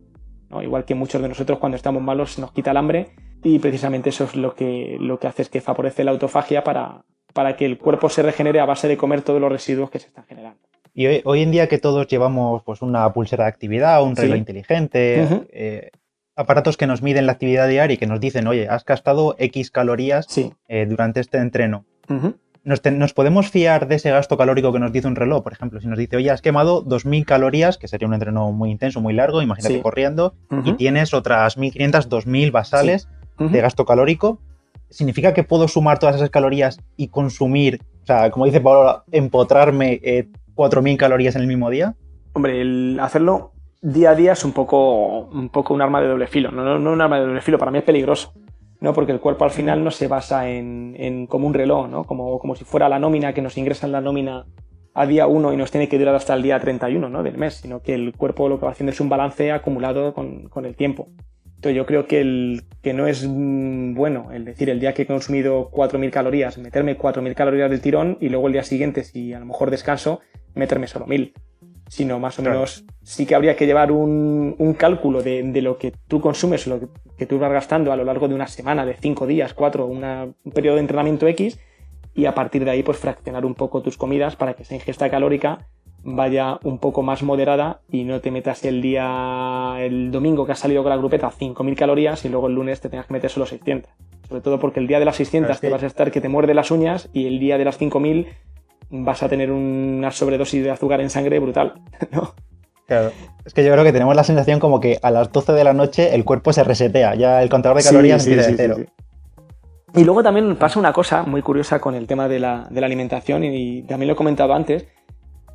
Igual 0.63 0.85
que 0.85 0.95
muchos 0.95 1.21
de 1.21 1.29
nosotros 1.29 1.59
cuando 1.59 1.77
estamos 1.77 2.03
malos 2.03 2.39
nos 2.39 2.53
quita 2.53 2.73
el 2.73 2.77
hambre 2.77 3.11
y 3.43 3.59
precisamente 3.59 4.11
eso 4.11 4.25
es 4.25 4.37
lo 4.37 4.55
que, 4.55 4.97
lo 5.01 5.19
que 5.19 5.29
hace 5.29 5.43
es 5.43 5.49
que 5.49 5.61
favorece 5.61 6.05
la 6.05 6.11
autofagia 6.11 6.63
para, 6.63 7.05
para 7.33 7.57
que 7.57 7.67
el 7.67 7.79
cuerpo 7.79 8.09
se 8.09 8.23
regenere 8.23 8.61
a 8.61 8.67
base 8.67 8.89
de 8.89 8.97
comer 8.97 9.23
todos 9.23 9.41
los 9.41 9.51
residuos 9.51 9.91
que 9.91 9.99
se 9.99 10.09
están 10.09 10.25
generando. 10.25 10.61
Y 10.95 11.07
hoy, 11.25 11.43
en 11.43 11.51
día 11.51 11.69
que 11.69 11.79
todos 11.79 12.07
llevamos 12.09 12.63
pues, 12.65 12.83
una 12.83 13.13
pulsera 13.13 13.45
de 13.45 13.51
actividad, 13.51 14.03
un 14.03 14.17
reloj 14.17 14.37
inteligente, 14.37 15.47
eh, 15.53 15.91
aparatos 16.37 16.77
que 16.77 16.87
nos 16.87 17.03
miden 17.03 17.27
la 17.27 17.33
actividad 17.33 17.69
diaria 17.69 17.95
y 17.95 17.99
que 17.99 18.07
nos 18.07 18.21
dicen, 18.21 18.47
oye, 18.47 18.69
has 18.69 18.85
gastado 18.85 19.37
X 19.39 19.71
calorías 19.71 20.27
eh, 20.69 20.87
durante 20.87 21.21
este 21.21 21.39
entreno. 21.39 21.85
¿Nos, 22.63 23.15
podemos 23.15 23.51
fiar 23.51 23.89
de 23.89 23.95
ese 23.95 24.11
gasto 24.11 24.37
calórico 24.37 24.73
que 24.73 24.79
nos 24.79 24.93
dice 24.93 25.07
un 25.07 25.17
reloj? 25.17 25.43
Por 25.43 25.53
ejemplo, 25.53 25.81
si 25.81 25.87
nos 25.87 25.99
dice, 25.99 26.17
oye, 26.17 26.31
has 26.31 26.43
quemado 26.43 26.85
2.000 26.85 27.25
calorías, 27.25 27.79
que 27.79 27.89
sería 27.89 28.07
un 28.07 28.15
entreno 28.15 28.53
muy 28.53 28.71
intenso, 28.71 29.01
muy 29.01 29.15
largo, 29.15 29.41
imagínate 29.41 29.81
corriendo, 29.81 30.35
y 30.65 30.75
tienes 30.75 31.15
otras 31.15 31.57
1.500, 31.57 32.09
2.000 32.09 32.51
basales 32.51 33.09
de 33.39 33.61
gasto 33.61 33.87
calórico, 33.87 34.41
¿significa 34.91 35.33
que 35.33 35.43
puedo 35.45 35.69
sumar 35.69 35.99
todas 35.99 36.17
esas 36.17 36.29
calorías 36.29 36.81
y 36.97 37.09
consumir, 37.09 37.81
o 38.03 38.07
sea, 38.07 38.31
como 38.31 38.45
dice 38.45 38.61
Pablo, 38.61 39.05
empotrarme 39.11 40.01
4.000 40.55 40.95
eh, 40.95 40.97
calorías 40.97 41.37
en 41.37 41.43
el 41.43 41.49
mismo 41.49 41.71
día? 41.71 41.95
Hombre, 42.33 42.61
el 42.61 42.99
hacerlo 43.01 43.53
día 43.83 44.11
a 44.11 44.15
día 44.15 44.33
es 44.33 44.45
un 44.45 44.53
poco 44.53 45.27
un, 45.27 45.49
poco 45.49 45.75
un 45.75 45.83
arma 45.83 46.01
de 46.01 46.09
doble 46.09 46.27
filo, 46.27 46.51
no, 46.51 46.79
no, 46.79 46.93
un 46.93 47.01
arma 47.01 47.19
de 47.19 47.27
doble 47.27 47.41
filo, 47.41 47.59
para 47.59 47.71
mí 47.71 47.79
es 47.79 47.85
peligroso. 47.85 48.33
¿no? 48.81 48.95
Porque 48.95 49.13
el 49.13 49.21
cuerpo 49.21 49.45
al 49.45 49.51
final 49.51 49.85
no 49.85 49.91
se 49.91 50.09
basa 50.09 50.49
en, 50.49 51.27
como 51.27 51.47
un 51.47 51.53
reloj, 51.53 51.89
¿no? 51.89 52.05
Como, 52.05 52.39
como 52.39 52.55
si 52.57 52.65
fuera 52.65 52.89
la 52.89 52.99
nómina 52.99 53.35
que 53.35 53.43
nos 53.43 53.59
ingresa 53.59 53.85
en 53.87 53.93
la 53.93 54.01
nómina 54.01 54.47
a 54.95 55.07
día 55.07 55.27
1 55.27 55.53
y 55.53 55.57
nos 55.57 55.71
tiene 55.71 55.89
que 55.89 55.99
durar 55.99 56.15
hasta 56.15 56.35
el 56.35 56.43
día 56.43 56.59
31 56.59 57.09
¿no? 57.09 57.23
del 57.23 57.37
mes, 57.37 57.55
sino 57.55 57.83
que 57.83 57.95
el 57.95 58.15
cuerpo 58.17 58.49
lo 58.49 58.59
que 58.59 58.65
va 58.67 58.73
haciendo 58.73 58.93
es 58.93 59.01
un 59.01 59.09
balance 59.09 59.53
acumulado 59.53 60.15
con, 60.15 60.49
con 60.49 60.65
el 60.65 60.77
tiempo. 60.77 61.09
Entonces 61.45 61.77
yo 61.77 61.85
creo 61.85 62.07
que, 62.07 62.23
el, 62.23 62.63
que 62.83 62.95
no 62.95 63.07
es 63.07 63.27
mm, 63.29 63.95
bueno 63.95 64.33
el 64.33 64.47
decir 64.47 64.71
el 64.71 64.81
día 64.81 64.95
que 64.95 65.03
he 65.03 65.07
consumido 65.07 65.71
4.000 65.71 66.11
calorías, 66.11 66.57
meterme 66.57 66.97
4.000 66.97 67.35
calorías 67.35 67.71
del 67.71 67.83
tirón 67.83 68.17
y 68.19 68.31
luego 68.31 68.47
el 68.47 68.55
día 68.55 68.63
siguiente, 68.63 69.05
si 69.05 69.35
a 69.35 69.41
lo 69.41 69.45
mejor 69.45 69.71
descanso, 69.71 70.21
meterme 70.55 70.87
solo 70.87 71.07
1.000. 71.07 71.33
Sino 71.89 72.21
más 72.21 72.39
o 72.39 72.43
menos 72.43 72.85
sí 73.03 73.27
que 73.27 73.35
habría 73.35 73.57
que 73.57 73.67
llevar 73.67 73.91
un, 73.91 74.55
un 74.59 74.75
cálculo 74.75 75.23
de, 75.23 75.43
de, 75.43 75.61
lo 75.61 75.77
que 75.77 75.93
tú 76.07 76.21
consumes, 76.21 76.69
lo 76.69 76.79
que, 77.19 77.27
tú 77.27 77.39
vas 77.41 77.51
gastando 77.51 77.93
a 77.93 77.97
lo 77.97 78.05
largo 78.05 78.29
de 78.29 78.35
una 78.35 78.47
semana, 78.47 78.87
de 78.87 78.95
5 78.95 79.27
días, 79.27 79.55
4, 79.55 79.87
un 79.87 80.35
periodo 80.55 80.77
de 80.77 80.83
entrenamiento 80.83 81.27
X, 81.27 81.59
y 82.15 82.27
a 82.27 82.35
partir 82.35 82.65
de 82.65 82.71
ahí 82.71 82.83
pues 82.85 82.99
fraccionar 82.99 83.45
un 83.45 83.55
poco 83.55 83.83
tus 83.83 83.97
comidas 83.97 84.37
para 84.37 84.55
que 84.55 84.63
esa 84.63 84.75
ingesta 84.75 85.11
calórica 85.11 85.67
vaya 86.03 86.59
un 86.63 86.79
poco 86.79 87.03
más 87.03 87.23
moderada 87.23 87.81
y 87.91 88.05
no 88.05 88.21
te 88.21 88.31
metas 88.31 88.65
el 88.65 88.81
día, 88.81 89.77
el 89.79 90.11
domingo 90.11 90.47
que 90.47 90.53
has 90.53 90.59
salido 90.59 90.83
con 90.83 90.91
la 90.91 90.97
grupeta 90.97 91.31
5.000 91.31 91.77
calorías 91.77 92.25
y 92.25 92.29
luego 92.29 92.47
el 92.47 92.55
lunes 92.55 92.81
te 92.81 92.89
tengas 92.89 93.07
que 93.07 93.13
meter 93.13 93.31
solo 93.31 93.47
600. 93.47 93.91
Sobre 94.29 94.41
todo 94.43 94.61
porque 94.61 94.81
el 94.81 94.87
día 94.87 94.99
de 94.99 95.05
las 95.05 95.17
600 95.17 95.61
te 95.61 95.69
vas 95.69 95.83
a 95.83 95.87
estar 95.87 96.11
que 96.11 96.21
te 96.21 96.29
muerde 96.29 96.55
las 96.55 96.71
uñas 96.71 97.11
y 97.13 97.27
el 97.27 97.39
día 97.39 97.59
de 97.59 97.65
las 97.65 97.81
5.000 97.81 98.29
vas 98.91 99.23
a 99.23 99.29
tener 99.29 99.51
una 99.51 100.11
sobredosis 100.11 100.63
de 100.63 100.71
azúcar 100.71 101.01
en 101.01 101.11
sangre 101.11 101.39
brutal, 101.39 101.81
¿no? 102.11 102.35
Claro. 102.87 103.13
Es 103.45 103.55
que 103.55 103.65
yo 103.65 103.71
creo 103.73 103.85
que 103.85 103.93
tenemos 103.93 104.17
la 104.17 104.25
sensación 104.25 104.59
como 104.59 104.81
que 104.81 104.99
a 105.03 105.13
las 105.13 105.31
12 105.31 105.53
de 105.53 105.63
la 105.63 105.73
noche 105.73 106.15
el 106.15 106.25
cuerpo 106.25 106.53
se 106.53 106.65
resetea, 106.65 107.15
ya 107.15 107.41
el 107.41 107.49
contador 107.49 107.79
de 107.79 107.85
calorías 107.85 108.27
empieza 108.27 108.51
de 108.51 108.57
cero. 108.57 108.77
Y 109.95 110.05
luego 110.05 110.23
también 110.23 110.57
pasa 110.57 110.79
una 110.79 110.93
cosa 110.93 111.23
muy 111.23 111.43
curiosa 111.43 111.81
con 111.81 111.95
el 111.95 112.07
tema 112.07 112.29
de 112.29 112.39
la, 112.39 112.69
alimentación, 112.83 113.45
y 113.45 113.83
también 113.83 114.09
lo 114.09 114.15
he 114.15 114.17
comentado 114.17 114.55
antes, 114.55 114.87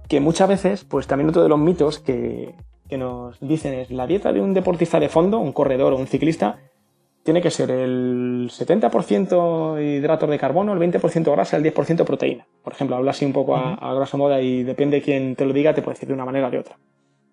que 0.07 0.19
muchas 0.19 0.47
veces, 0.47 0.83
pues 0.83 1.07
también 1.07 1.29
otro 1.29 1.43
de 1.43 1.49
los 1.49 1.59
mitos 1.59 1.99
que, 1.99 2.55
nos 2.91 3.39
dicen 3.41 3.73
es 3.73 3.91
la 3.91 4.07
dieta 4.07 4.31
de 4.31 4.41
un 4.41 4.53
deportista 4.53 4.99
de 4.99 5.09
fondo, 5.09 5.39
un 5.39 5.51
corredor 5.51 5.93
o 5.93 5.97
un 5.97 6.07
ciclista, 6.07 6.59
tiene 7.25 7.41
que 7.41 7.49
ser 7.49 7.71
el 7.71 8.49
70% 8.49 9.81
hidratos 9.81 10.29
de 10.29 10.39
carbono, 10.39 10.71
el 10.71 10.79
20% 10.79 11.31
grasa, 11.31 11.57
el 11.57 11.63
10% 11.63 12.05
proteína. 12.05 12.45
Por 12.63 12.71
ejemplo, 12.71 12.95
habla 12.95 13.11
así 13.11 13.25
un 13.25 13.33
poco 13.33 13.55
a, 13.55 13.73
a 13.73 13.93
grosso 13.95 14.17
modo 14.17 14.39
y 14.39 14.63
depende 14.63 14.97
de 14.97 15.01
quién 15.01 15.35
te 15.35 15.45
lo 15.45 15.51
diga, 15.51 15.73
te 15.73 15.81
puede 15.81 15.95
decir 15.95 16.07
de 16.07 16.13
una 16.13 16.23
manera 16.23 16.47
o 16.47 16.51
de 16.51 16.59
otra. 16.59 16.77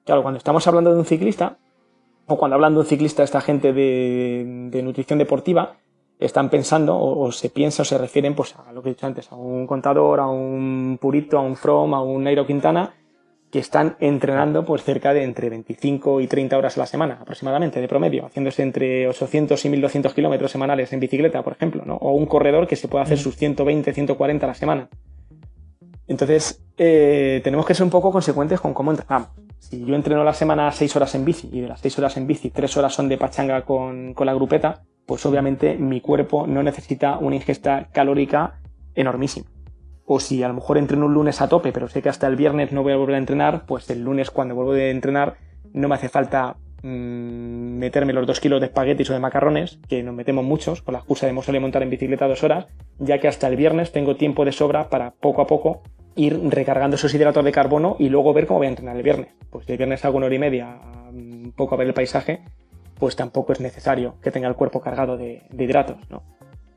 Claro, 0.05 0.23
cuando 0.23 0.39
estamos 0.39 0.67
hablando 0.67 0.93
de 0.93 0.99
un 0.99 1.05
ciclista, 1.05 1.59
o 2.27 2.37
cuando 2.39 2.55
hablando 2.55 2.81
de 2.81 2.85
un 2.85 2.89
ciclista, 2.89 3.23
esta 3.23 3.43
gente 3.43 3.73
de 3.73 4.81
nutrición 4.83 5.19
deportiva, 5.19 5.77
están 6.25 6.51
pensando 6.51 6.99
o, 6.99 7.31
se 7.33 7.51
piensa 7.51 7.83
o 7.83 7.85
se 7.85 7.99
refieren 7.99 8.35
pues 8.35 8.55
a 8.57 8.73
lo 8.73 8.83
que 8.83 8.91
he 8.91 8.93
dicho 8.95 9.07
antes, 9.07 9.31
a 9.31 9.37
un 9.37 9.67
contador, 9.67 10.21
a 10.21 10.27
un 10.27 10.99
purito, 11.01 11.39
a 11.39 11.41
un 11.41 11.57
from, 11.57 11.95
a 11.95 12.03
un 12.03 12.25
Nairo 12.25 12.47
Quintana, 12.47 12.95
que 13.53 13.59
están 13.59 13.97
entrenando 14.01 14.65
pues 14.65 14.83
cerca 14.83 15.13
de 15.13 15.25
entre 15.25 15.51
25 15.51 16.23
y 16.23 16.27
30 16.27 16.57
horas 16.57 16.79
a 16.79 16.81
la 16.81 16.87
semana 16.87 17.19
aproximadamente 17.21 17.83
de 17.83 17.87
promedio, 17.87 18.25
haciéndose 18.25 18.63
entre 18.63 19.07
800 19.07 19.63
y 19.63 19.69
1200 19.69 20.15
kilómetros 20.15 20.51
semanales 20.51 20.91
en 20.95 21.01
bicicleta, 21.01 21.43
por 21.43 21.53
ejemplo, 21.53 21.85
¿no? 21.85 21.97
o 21.97 22.13
un 22.13 22.25
corredor 22.25 22.67
que 22.67 22.77
se 22.77 22.89
puede 22.89 23.05
hacer 23.05 23.19
sus 23.19 23.37
120, 23.37 23.93
140 23.93 24.47
a 24.47 24.49
la 24.49 24.55
semana. 24.55 24.89
Entonces, 26.09 26.65
eh, 26.79 27.43
tenemos 27.45 27.67
que 27.67 27.75
ser 27.75 27.85
un 27.85 27.91
poco 27.91 28.11
consecuentes 28.11 28.59
con 28.59 28.73
cómo 28.73 28.91
entrenamos. 28.91 29.29
Si 29.59 29.85
yo 29.85 29.95
entreno 29.95 30.25
la 30.25 30.33
semana 30.33 30.73
6 30.73 30.97
horas 30.97 31.15
en 31.15 31.27
bici 31.27 31.51
y 31.53 31.61
de 31.61 31.69
las 31.69 31.81
6 31.81 31.99
horas 31.99 32.17
en 32.17 32.27
bici, 32.27 32.49
3 32.49 32.75
horas 32.79 32.95
son 32.95 33.11
de 33.11 33.19
pachanga 33.19 33.67
con, 33.67 34.15
con 34.15 34.27
la 34.27 34.33
grupeta, 34.33 34.83
pues 35.05 35.27
obviamente 35.27 35.77
mi 35.77 36.01
cuerpo 36.01 36.47
no 36.47 36.63
necesita 36.63 37.19
una 37.19 37.37
ingesta 37.37 37.89
calórica 37.93 38.61
enormísima. 38.95 39.52
O 40.07 40.21
si 40.21 40.43
a 40.43 40.49
lo 40.49 40.55
mejor 40.55 40.79
entreno 40.79 41.07
un 41.07 41.15
lunes 41.15 41.41
a 41.41 41.49
tope, 41.49 41.73
pero 41.73 41.89
sé 41.89 42.03
que 42.03 42.09
hasta 42.09 42.27
el 42.27 42.37
viernes 42.37 42.73
no 42.73 42.83
voy 42.83 42.93
a 42.93 42.97
volver 42.97 43.15
a 43.15 43.19
entrenar, 43.19 43.67
pues 43.67 43.89
el 43.91 44.03
lunes 44.03 44.31
cuando 44.31 44.55
vuelvo 44.55 44.73
a 44.73 44.89
entrenar 44.89 45.37
no 45.73 45.89
me 45.89 45.95
hace 45.95 46.09
falta 46.09 46.57
mmm, 46.83 47.79
meterme 47.79 48.13
los 48.13 48.27
dos 48.27 48.41
kilos 48.41 48.61
de 48.61 48.67
espaguetis 48.67 49.09
o 49.11 49.13
de 49.13 49.21
macarrones, 49.21 49.79
que 49.89 50.03
nos 50.03 50.15
metemos 50.15 50.45
muchos, 50.45 50.83
con 50.83 50.93
la 50.93 50.99
excusa 50.99 51.27
de 51.27 51.43
salir 51.43 51.61
montar 51.61 51.83
en 51.83 51.91
bicicleta 51.91 52.29
dos 52.29 52.43
horas, 52.43 52.67
ya 52.99 53.19
que 53.19 53.29
hasta 53.29 53.49
el 53.49 53.57
viernes 53.57 53.93
tengo 53.93 54.17
tiempo 54.17 54.45
de 54.45 54.53
sobra 54.53 54.89
para 54.91 55.13
poco 55.13 55.43
a 55.43 55.47
poco 55.47 55.83
ir 56.15 56.39
recargando 56.51 56.97
esos 56.97 57.15
hidratos 57.15 57.45
de 57.45 57.53
carbono 57.53 57.97
y 57.99 58.09
luego 58.09 58.33
ver 58.33 58.47
cómo 58.47 58.59
voy 58.59 58.67
a 58.67 58.71
entrenar 58.71 58.97
el 58.97 59.03
viernes. 59.03 59.29
Pues 59.51 59.67
si 59.67 59.73
el 59.73 59.79
viernes 59.79 60.05
hago 60.05 60.19
una 60.19 60.27
hora 60.27 60.35
y 60.35 60.39
media, 60.39 60.79
un 61.11 61.53
poco 61.57 61.75
a 61.75 61.79
ver 61.79 61.87
el 61.87 61.95
paisaje, 61.95 62.43
pues 62.99 63.17
tampoco 63.17 63.53
es 63.53 63.61
necesario 63.61 64.15
que 64.23 64.31
tenga 64.31 64.49
el 64.49 64.55
cuerpo 64.55 64.81
cargado 64.81 65.17
de, 65.17 65.43
hidratos, 65.59 65.99
¿no? 66.11 66.23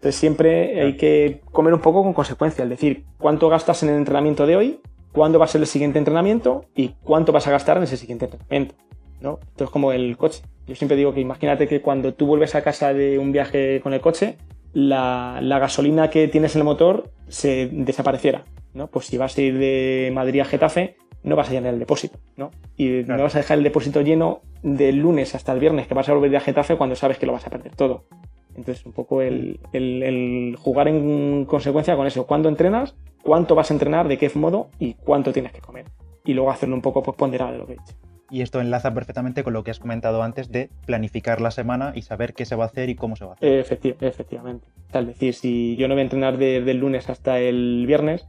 Entonces 0.05 0.19
siempre 0.19 0.81
hay 0.83 0.97
que 0.97 1.41
comer 1.51 1.73
un 1.73 1.79
poco 1.79 2.03
con 2.03 2.13
consecuencia, 2.13 2.63
es 2.63 2.69
decir, 2.69 3.05
cuánto 3.17 3.49
gastas 3.49 3.81
en 3.81 3.89
el 3.89 3.95
entrenamiento 3.95 4.45
de 4.45 4.55
hoy, 4.55 4.79
cuándo 5.11 5.39
va 5.39 5.45
a 5.45 5.47
ser 5.47 5.61
el 5.61 5.65
siguiente 5.65 5.97
entrenamiento 5.97 6.65
y 6.75 6.89
cuánto 7.03 7.31
vas 7.31 7.47
a 7.47 7.51
gastar 7.51 7.77
en 7.77 7.83
ese 7.85 7.97
siguiente 7.97 8.25
entrenamiento, 8.25 8.75
¿no? 9.19 9.39
Esto 9.41 9.63
es 9.63 9.69
como 9.71 9.91
el 9.93 10.15
coche. 10.15 10.43
Yo 10.67 10.75
siempre 10.75 10.95
digo 10.95 11.11
que 11.11 11.21
imagínate 11.21 11.67
que 11.67 11.81
cuando 11.81 12.13
tú 12.13 12.27
vuelves 12.27 12.53
a 12.53 12.61
casa 12.61 12.93
de 12.93 13.17
un 13.17 13.31
viaje 13.31 13.81
con 13.81 13.95
el 13.95 13.99
coche, 13.99 14.37
la, 14.73 15.39
gasolina 15.41 16.11
que 16.11 16.27
tienes 16.27 16.53
en 16.53 16.59
el 16.59 16.65
motor 16.65 17.09
se 17.27 17.67
desapareciera, 17.71 18.43
¿no? 18.75 18.85
Pues 18.85 19.07
si 19.07 19.17
vas 19.17 19.35
a 19.35 19.41
ir 19.41 19.57
de 19.57 20.11
Madrid 20.13 20.41
a 20.41 20.45
Getafe, 20.45 20.97
no 21.23 21.35
vas 21.35 21.49
a 21.49 21.53
llenar 21.53 21.73
el 21.73 21.79
depósito, 21.79 22.19
¿no? 22.37 22.51
Y 22.77 22.89
no 23.07 23.23
vas 23.23 23.33
a 23.33 23.39
dejar 23.39 23.57
el 23.57 23.63
depósito 23.63 24.01
lleno 24.01 24.41
del 24.61 24.97
lunes 24.97 25.33
hasta 25.33 25.51
el 25.51 25.59
viernes 25.59 25.87
que 25.87 25.95
vas 25.95 26.07
a 26.09 26.13
volver 26.13 26.29
de 26.29 26.39
Getafe 26.41 26.77
cuando 26.77 26.95
sabes 26.95 27.17
que 27.17 27.25
lo 27.25 27.33
vas 27.33 27.47
a 27.47 27.49
perder 27.49 27.75
todo. 27.75 28.03
Entonces, 28.55 28.85
un 28.85 28.93
poco 28.93 29.21
el, 29.21 29.59
jugar 30.59 30.87
en 30.87 31.45
consecuencia 31.45 31.95
con 31.95 32.07
eso. 32.07 32.25
¿Cuándo 32.25 32.49
entrenas? 32.49 32.95
¿Cuánto 33.21 33.55
vas 33.55 33.71
a 33.71 33.73
entrenar? 33.73 34.07
¿De 34.07 34.17
qué 34.17 34.31
modo? 34.35 34.69
¿Y 34.79 34.93
cuánto 34.93 35.33
tienes 35.33 35.51
que 35.51 35.59
comer? 35.59 35.85
Y 36.23 36.33
luego 36.33 36.51
hacerlo 36.51 36.75
un 36.75 36.81
poco 36.81 37.03
pues, 37.03 37.17
ponderado 37.17 37.51
de 37.51 37.57
lo 37.57 37.65
que 37.65 37.73
he 37.73 37.77
dicho. 37.77 37.93
Y 38.31 38.41
esto 38.41 38.59
enlaza 38.59 38.93
perfectamente 38.93 39.43
con 39.43 39.53
lo 39.53 39.63
que 39.63 39.71
has 39.71 39.79
comentado 39.79 40.23
antes 40.23 40.51
de 40.51 40.69
planificar 40.85 41.41
la 41.41 41.51
semana 41.51 41.91
y 41.95 42.01
saber 42.01 42.33
qué 42.33 42.45
se 42.45 42.55
va 42.55 42.63
a 42.63 42.67
hacer 42.67 42.89
y 42.89 42.95
cómo 42.95 43.15
se 43.15 43.25
va 43.25 43.31
a 43.31 43.33
hacer. 43.35 43.59
efectivamente. 44.01 44.67
Es 44.93 45.07
decir, 45.07 45.33
si 45.35 45.75
yo 45.75 45.87
no 45.87 45.93
voy 45.93 46.01
a 46.01 46.03
entrenar 46.03 46.37
desde 46.37 46.71
el 46.71 46.77
lunes 46.77 47.09
hasta 47.09 47.39
el 47.39 47.85
viernes, 47.85 48.25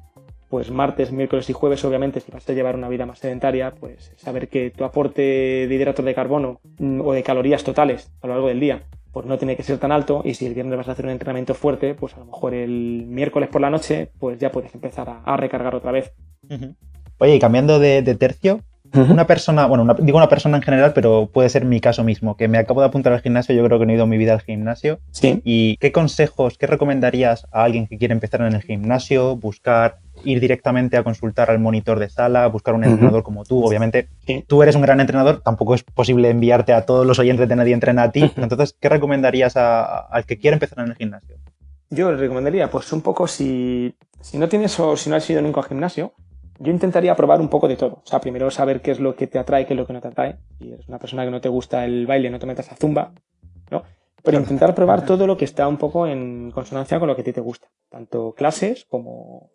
pues 0.48 0.70
martes, 0.70 1.12
miércoles 1.12 1.48
y 1.50 1.52
jueves, 1.52 1.84
obviamente, 1.84 2.20
si 2.20 2.30
vas 2.30 2.48
a 2.48 2.52
llevar 2.52 2.76
una 2.76 2.88
vida 2.88 3.06
más 3.06 3.18
sedentaria, 3.18 3.72
pues 3.72 4.12
saber 4.16 4.48
que 4.48 4.70
tu 4.70 4.84
aporte 4.84 5.22
de 5.22 5.74
hidratos 5.74 6.04
de 6.04 6.14
carbono 6.14 6.60
mm, 6.78 7.00
o 7.00 7.12
de 7.12 7.22
calorías 7.22 7.64
totales 7.64 8.12
a 8.22 8.26
lo 8.26 8.34
largo 8.34 8.48
del 8.48 8.60
día, 8.60 8.82
pues 9.16 9.24
no 9.24 9.38
tiene 9.38 9.56
que 9.56 9.62
ser 9.62 9.78
tan 9.78 9.92
alto 9.92 10.20
y 10.26 10.34
si 10.34 10.44
el 10.44 10.52
viernes 10.52 10.76
vas 10.76 10.88
a 10.88 10.92
hacer 10.92 11.06
un 11.06 11.10
entrenamiento 11.10 11.54
fuerte, 11.54 11.94
pues 11.94 12.12
a 12.12 12.18
lo 12.18 12.26
mejor 12.26 12.52
el 12.52 13.06
miércoles 13.08 13.48
por 13.48 13.62
la 13.62 13.70
noche, 13.70 14.10
pues 14.18 14.38
ya 14.38 14.52
puedes 14.52 14.74
empezar 14.74 15.22
a, 15.24 15.36
recargar 15.38 15.74
otra 15.74 15.90
vez. 15.90 16.12
Oye, 17.16 17.36
y 17.36 17.38
cambiando 17.38 17.78
de, 17.78 18.02
tercio, 18.16 18.60
una 18.92 19.26
persona, 19.26 19.64
bueno, 19.68 19.86
digo 20.00 20.18
una 20.18 20.28
persona 20.28 20.58
en 20.58 20.62
general, 20.62 20.92
pero 20.92 21.30
puede 21.32 21.48
ser 21.48 21.64
mi 21.64 21.80
caso 21.80 22.04
mismo, 22.04 22.36
que 22.36 22.46
me 22.46 22.58
acabo 22.58 22.82
de 22.82 22.88
apuntar 22.88 23.14
al 23.14 23.22
gimnasio, 23.22 23.54
yo 23.54 23.64
creo 23.64 23.78
que 23.78 23.86
no 23.86 23.92
he 23.92 23.94
ido 23.94 24.06
mi 24.06 24.18
vida 24.18 24.34
al 24.34 24.42
gimnasio. 24.42 24.98
Sí. 25.12 25.40
¿Y 25.44 25.78
qué 25.78 25.92
consejos, 25.92 26.58
qué 26.58 26.66
recomendarías 26.66 27.46
a 27.52 27.64
alguien 27.64 27.86
que 27.86 27.96
quiere 27.96 28.12
empezar 28.12 28.42
en 28.42 28.52
el 28.52 28.60
gimnasio, 28.60 29.34
buscar 29.34 29.96
ir 30.24 30.40
directamente 30.40 30.96
a 30.96 31.04
consultar 31.04 31.50
al 31.50 31.58
monitor 31.58 31.98
de 31.98 32.08
sala, 32.08 32.46
buscar 32.48 32.74
un 32.74 32.84
entrenador 32.84 33.22
como 33.22 33.44
tú. 33.44 33.64
Obviamente, 33.64 34.08
tú 34.46 34.62
eres 34.62 34.76
un 34.76 34.82
gran 34.82 35.00
entrenador, 35.00 35.42
tampoco 35.42 35.74
es 35.74 35.82
posible 35.82 36.30
enviarte 36.30 36.72
a 36.72 36.86
todos 36.86 37.06
los 37.06 37.18
oyentes 37.18 37.48
de 37.48 37.56
Nadie 37.56 37.74
Entrena 37.74 38.04
a 38.04 38.12
ti. 38.12 38.32
Entonces, 38.36 38.76
¿qué 38.80 38.88
recomendarías 38.88 39.56
al 39.56 40.24
que 40.26 40.38
quiere 40.38 40.54
empezar 40.54 40.84
en 40.84 40.90
el 40.90 40.96
gimnasio? 40.96 41.36
Yo 41.90 42.10
le 42.10 42.16
recomendaría, 42.16 42.68
pues 42.70 42.92
un 42.92 43.00
poco 43.00 43.28
si, 43.28 43.94
si 44.20 44.38
no 44.38 44.48
tienes 44.48 44.78
o 44.80 44.96
si 44.96 45.08
no 45.08 45.16
has 45.16 45.30
ido 45.30 45.40
nunca 45.40 45.60
al 45.60 45.66
gimnasio, 45.66 46.14
yo 46.58 46.72
intentaría 46.72 47.14
probar 47.14 47.40
un 47.40 47.48
poco 47.48 47.68
de 47.68 47.76
todo. 47.76 48.02
O 48.04 48.06
sea, 48.06 48.20
primero 48.20 48.50
saber 48.50 48.80
qué 48.80 48.90
es 48.90 49.00
lo 49.00 49.14
que 49.14 49.26
te 49.26 49.38
atrae, 49.38 49.66
qué 49.66 49.74
es 49.74 49.76
lo 49.78 49.86
que 49.86 49.92
no 49.92 50.00
te 50.00 50.08
atrae. 50.08 50.36
Si 50.58 50.72
eres 50.72 50.88
una 50.88 50.98
persona 50.98 51.24
que 51.24 51.30
no 51.30 51.40
te 51.40 51.48
gusta 51.48 51.84
el 51.84 52.06
baile, 52.06 52.30
no 52.30 52.38
te 52.38 52.46
metas 52.46 52.72
a 52.72 52.76
zumba, 52.76 53.12
¿no? 53.70 53.82
Pero 54.22 54.40
intentar 54.40 54.74
probar 54.74 55.04
todo 55.04 55.26
lo 55.26 55.36
que 55.36 55.44
está 55.44 55.68
un 55.68 55.76
poco 55.76 56.06
en 56.06 56.50
consonancia 56.50 56.98
con 56.98 57.06
lo 57.06 57.14
que 57.14 57.22
a 57.22 57.24
ti 57.24 57.32
te 57.32 57.40
gusta. 57.40 57.68
Tanto 57.88 58.34
clases 58.34 58.84
como 58.88 59.50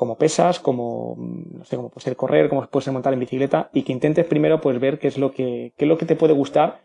como 0.00 0.16
pesas, 0.16 0.60
como, 0.60 1.14
no 1.18 1.62
sé, 1.66 1.76
como 1.76 1.90
puede 1.90 2.04
ser 2.04 2.16
correr, 2.16 2.48
como 2.48 2.66
puede 2.68 2.84
ser 2.84 2.94
montar 2.94 3.12
en 3.12 3.20
bicicleta, 3.20 3.68
y 3.74 3.82
que 3.82 3.92
intentes 3.92 4.24
primero 4.24 4.58
pues 4.58 4.80
ver 4.80 4.98
qué 4.98 5.08
es 5.08 5.18
lo 5.18 5.30
que, 5.30 5.74
qué 5.76 5.84
es 5.84 5.88
lo 5.90 5.98
que 5.98 6.06
te 6.06 6.16
puede 6.16 6.32
gustar 6.32 6.80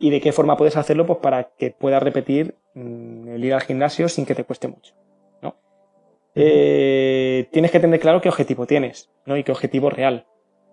y 0.00 0.10
de 0.10 0.20
qué 0.20 0.32
forma 0.32 0.56
puedes 0.56 0.76
hacerlo 0.76 1.06
pues 1.06 1.20
para 1.20 1.44
que 1.56 1.70
puedas 1.70 2.02
repetir 2.02 2.56
mm, 2.74 3.28
el 3.28 3.44
ir 3.44 3.54
al 3.54 3.60
gimnasio 3.60 4.08
sin 4.08 4.26
que 4.26 4.34
te 4.34 4.42
cueste 4.42 4.66
mucho. 4.66 4.96
¿no? 5.42 5.54
Eh, 6.34 7.46
tienes 7.52 7.70
que 7.70 7.78
tener 7.78 8.00
claro 8.00 8.20
qué 8.20 8.30
objetivo 8.30 8.66
tienes 8.66 9.10
¿no? 9.26 9.36
y 9.36 9.44
qué 9.44 9.52
objetivo 9.52 9.88
real 9.88 10.26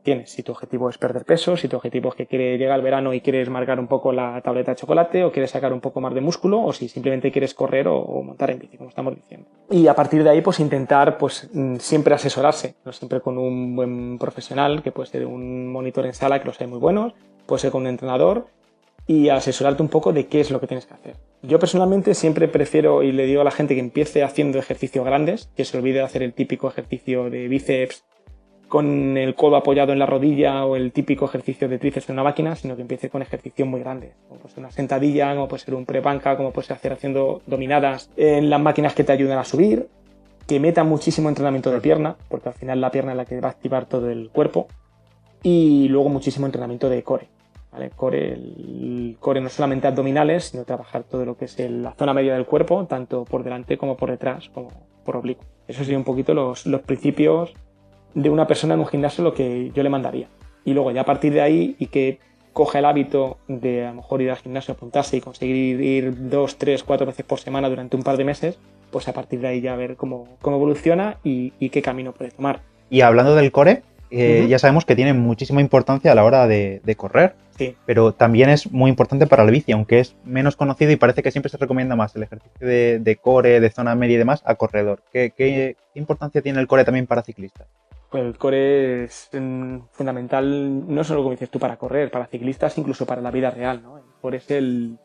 tienes. 0.04 0.30
Si 0.30 0.44
tu 0.44 0.52
objetivo 0.52 0.90
es 0.90 0.98
perder 0.98 1.26
peso, 1.26 1.58
si 1.58 1.68
tu 1.68 1.78
objetivo 1.78 2.10
es 2.10 2.16
que 2.16 2.28
quiere 2.28 2.58
llegar 2.58 2.76
al 2.76 2.82
verano 2.82 3.14
y 3.14 3.22
quieres 3.22 3.50
marcar 3.50 3.80
un 3.80 3.88
poco 3.88 4.12
la 4.12 4.40
tableta 4.42 4.72
de 4.72 4.76
chocolate 4.76 5.24
o 5.24 5.32
quieres 5.32 5.52
sacar 5.52 5.74
un 5.74 5.82
poco 5.82 6.02
más 6.02 6.14
de 6.14 6.22
músculo 6.22 6.62
o 6.62 6.74
si 6.74 6.88
simplemente 6.88 7.32
quieres 7.32 7.54
correr 7.54 7.88
o, 7.88 8.22
montar 8.22 8.52
en 8.52 8.60
bici, 8.60 8.78
como 8.78 8.90
estamos 8.90 9.16
diciendo. 9.16 9.48
Y 9.72 9.88
a 9.88 9.96
partir 9.96 10.24
de 10.24 10.30
ahí, 10.30 10.42
pues 10.42 10.60
intentar 10.60 11.18
pues 11.18 11.50
mm, 11.52 11.78
siempre 11.78 12.14
asesorarse, 12.14 12.76
¿no? 12.86 12.92
siempre 12.92 13.22
con 13.22 13.38
un 13.38 13.76
buen 13.76 14.20
profesional, 14.20 14.84
que 14.84 14.92
puede 14.92 15.10
ser 15.10 15.26
un 15.26 15.72
monitor 15.72 16.06
en 16.06 16.14
sala, 16.14 16.40
que 16.40 16.46
los 16.46 16.62
hay 16.62 16.68
muy 16.68 16.80
buenos, 16.80 17.14
puede 17.46 17.62
ser 17.62 17.72
con 17.72 17.82
un 17.82 17.88
entrenador 17.88 18.48
y 19.08 19.30
asesorarte 19.30 19.82
un 19.82 19.90
poco 19.90 20.14
de 20.14 20.28
qué 20.28 20.40
es 20.40 20.52
lo 20.52 20.60
que 20.60 20.68
tienes 20.68 20.86
que 20.86 20.94
hacer. 20.94 21.16
Yo 21.42 21.60
personalmente 21.60 22.14
siempre 22.14 22.48
prefiero 22.48 23.04
y 23.04 23.12
le 23.12 23.26
digo 23.26 23.42
a 23.42 23.44
la 23.44 23.52
gente 23.52 23.74
que 23.74 23.82
empiece 23.82 24.24
haciendo 24.24 24.60
ejercicios 24.60 25.04
grandes, 25.04 25.50
que 25.58 25.66
se 25.66 25.78
olvide 25.78 25.96
de 25.96 26.06
hacer 26.06 26.24
el 26.24 26.34
típico 26.34 26.70
ejercicio 26.70 27.30
de 27.30 27.48
bíceps 27.50 28.06
con 28.74 29.18
el 29.20 29.36
codo 29.36 29.56
apoyado 29.56 29.94
en 29.94 30.00
la 30.00 30.08
rodilla 30.08 30.66
o 30.66 30.76
el 30.76 30.92
típico 30.92 31.26
ejercicio 31.26 31.70
de 31.70 31.78
tríceps 31.78 32.10
en 32.10 32.14
una 32.14 32.24
máquina, 32.24 32.56
sino 32.56 32.76
que 32.76 32.82
empiece 32.82 33.08
con 33.08 33.22
ejercicios 33.22 33.68
muy 33.68 33.80
grandes, 33.82 34.16
como 34.28 34.40
puede 34.40 34.56
ser 34.56 34.64
una 34.64 34.72
sentadilla, 34.72 35.36
como 35.36 35.48
puede 35.48 35.64
ser 35.64 35.76
un 35.76 35.86
pre-banca, 35.86 36.36
como 36.36 36.50
puede 36.50 36.70
ser 36.70 36.78
hacer 36.78 36.92
haciendo 36.92 37.44
dominadas 37.46 38.10
en 38.18 38.50
las 38.50 38.60
máquinas 38.60 38.96
que 38.96 39.04
te 39.04 39.12
ayudan 39.12 39.38
a 39.38 39.44
subir, 39.44 39.90
que 40.48 40.60
meta 40.60 40.84
muchísimo 40.84 41.30
entrenamiento 41.30 41.70
de 41.70 41.82
pierna, 41.82 42.16
porque 42.30 42.50
al 42.50 42.56
final 42.56 42.82
la 42.82 42.90
pierna 42.90 43.12
es 43.12 43.18
la 43.18 43.26
que 43.26 43.40
va 43.40 43.50
a 43.50 43.52
activar 43.52 43.86
todo 43.86 44.10
el 44.10 44.32
cuerpo, 44.32 44.66
y 45.44 45.88
luego 45.90 46.10
muchísimo 46.10 46.48
entrenamiento 46.48 46.90
de 46.90 47.04
core. 47.04 47.28
Core, 47.96 48.34
el 48.34 49.18
core 49.20 49.40
no 49.40 49.50
solamente 49.50 49.86
abdominales, 49.86 50.46
sino 50.46 50.64
trabajar 50.64 51.04
todo 51.04 51.26
lo 51.26 51.38
que 51.38 51.46
es 51.46 51.60
la 51.60 51.92
zona 51.92 52.16
media 52.16 52.34
del 52.34 52.48
cuerpo, 52.48 52.88
tanto 52.88 53.24
por 53.24 53.44
delante 53.44 53.78
como 53.78 53.96
por 53.98 54.10
detrás, 54.10 54.50
como 54.50 54.70
por 55.06 55.18
oblicuo. 55.18 55.46
Eso 55.68 55.84
sería 55.84 56.00
un 56.00 56.04
poquito 56.04 56.34
los 56.34 56.64
principios 56.88 57.54
de 58.14 58.30
una 58.30 58.48
persona 58.48 58.74
en 58.74 58.80
un 58.80 58.88
gimnasio 58.88 59.24
lo 59.24 59.34
que 59.34 59.72
yo 59.74 59.84
le 59.84 59.90
mandaría. 59.90 60.28
Y 60.66 60.74
luego 60.74 60.92
ya 60.92 61.02
a 61.02 61.06
partir 61.06 61.34
de 61.34 61.42
ahí 61.42 61.76
y 61.80 61.88
que 61.88 62.20
coja 62.54 62.80
el 62.80 62.86
hábito 62.86 63.38
de 63.48 63.86
a 63.86 63.90
lo 63.90 63.96
mejor 63.96 64.22
ir 64.22 64.30
al 64.30 64.38
gimnasio, 64.38 64.74
apuntarse 64.74 65.18
y 65.18 65.22
conseguir 65.22 65.82
ir 65.82 66.30
dos, 66.30 66.58
tres, 66.58 66.84
cuatro 66.84 67.06
veces 67.06 67.26
por 67.26 67.40
semana 67.40 67.68
durante 67.68 67.98
un 67.98 68.04
par 68.04 68.16
de 68.16 68.24
meses, 68.24 68.60
pues 68.92 69.08
a 69.08 69.14
partir 69.14 69.42
de 69.42 69.48
ahí 69.48 69.62
ya 69.62 69.76
ver 69.76 69.96
cómo, 69.96 70.28
cómo 70.42 70.58
evoluciona 70.58 71.18
y, 71.24 71.52
qué 71.70 71.82
camino 71.82 72.14
puede 72.14 72.32
tomar. 72.32 72.62
Y 72.90 73.02
hablando 73.02 73.36
del 73.36 73.52
core, 73.52 73.82
eh, 74.12 74.46
ya 74.48 74.60
sabemos 74.60 74.86
que 74.86 74.96
tiene 74.96 75.14
muchísima 75.14 75.60
importancia 75.60 76.12
a 76.12 76.16
la 76.16 76.24
hora 76.24 76.48
de, 76.48 76.96
correr, 76.96 77.34
sí. 77.58 77.76
pero 77.88 78.14
también 78.14 78.52
es 78.52 78.72
muy 78.72 78.90
importante 78.90 79.26
para 79.26 79.44
el 79.44 79.50
bici, 79.50 79.72
aunque 79.72 80.00
es 80.00 80.16
menos 80.24 80.56
conocido 80.56 80.92
y 80.92 80.98
parece 80.98 81.24
que 81.24 81.32
siempre 81.32 81.50
se 81.50 81.58
recomienda 81.58 81.96
más 81.96 82.16
el 82.16 82.22
ejercicio 82.22 82.68
de, 82.68 83.20
core, 83.20 83.60
de 83.60 83.70
zona 83.72 83.96
media 83.96 84.14
y 84.14 84.20
demás 84.20 84.44
a 84.46 84.54
corredor. 84.54 85.02
¿Qué, 85.12 85.76
importancia 85.96 86.44
tiene 86.44 86.60
el 86.60 86.68
core 86.68 86.86
también 86.86 87.08
para 87.08 87.24
ciclistas? 87.24 87.68
El 88.14 88.38
core 88.38 89.06
es 89.06 89.30
fundamental 89.92 90.88
no 90.88 91.04
solo 91.04 91.22
como 91.22 91.32
dices 91.32 91.50
tú 91.50 91.60
para 91.60 91.78
correr, 91.78 92.12
para 92.12 92.28
ciclistas, 92.28 92.78
incluso 92.78 93.06
para 93.06 93.22
la 93.22 93.32
vida 93.32 93.50
real. 93.52 93.82
¿no? 93.82 93.98
El 93.98 94.04
core 94.22 94.38
es 94.38 94.52
el, 94.52 95.00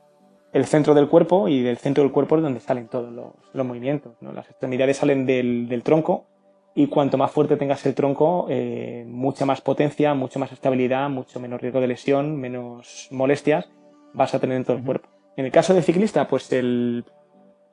centro 0.64 0.94
del 0.94 1.08
cuerpo 1.08 1.48
y 1.48 1.62
del 1.62 1.78
centro 1.78 2.02
del 2.04 2.12
cuerpo 2.12 2.36
es 2.36 2.42
donde 2.42 2.60
salen 2.60 2.88
todos 2.88 3.12
los, 3.12 3.66
movimientos. 3.66 4.16
¿no? 4.20 4.32
Las 4.32 4.48
extremidades 4.50 4.98
salen 4.98 5.26
del 5.26 5.82
tronco 5.82 6.26
y 6.78 6.86
cuanto 6.86 7.18
más 7.18 7.32
fuerte 7.32 7.56
tengas 7.56 7.84
el 7.86 7.94
tronco, 7.96 8.46
eh, 8.48 9.04
mucha 9.04 9.44
más 9.44 9.60
potencia, 9.60 10.14
mucha 10.14 10.38
más 10.38 10.52
estabilidad, 10.52 11.10
mucho 11.10 11.40
menos 11.40 11.60
riesgo 11.60 11.80
de 11.80 11.88
lesión, 11.88 12.36
menos 12.36 13.08
molestias 13.10 13.68
vas 14.14 14.32
a 14.32 14.38
tener 14.38 14.58
en 14.58 14.64
todo 14.64 14.76
el 14.76 14.84
cuerpo. 14.84 15.08
En 15.36 15.44
el 15.44 15.50
caso 15.50 15.74
del 15.74 15.82
ciclista, 15.82 16.28
pues 16.28 16.52
el 16.52 17.04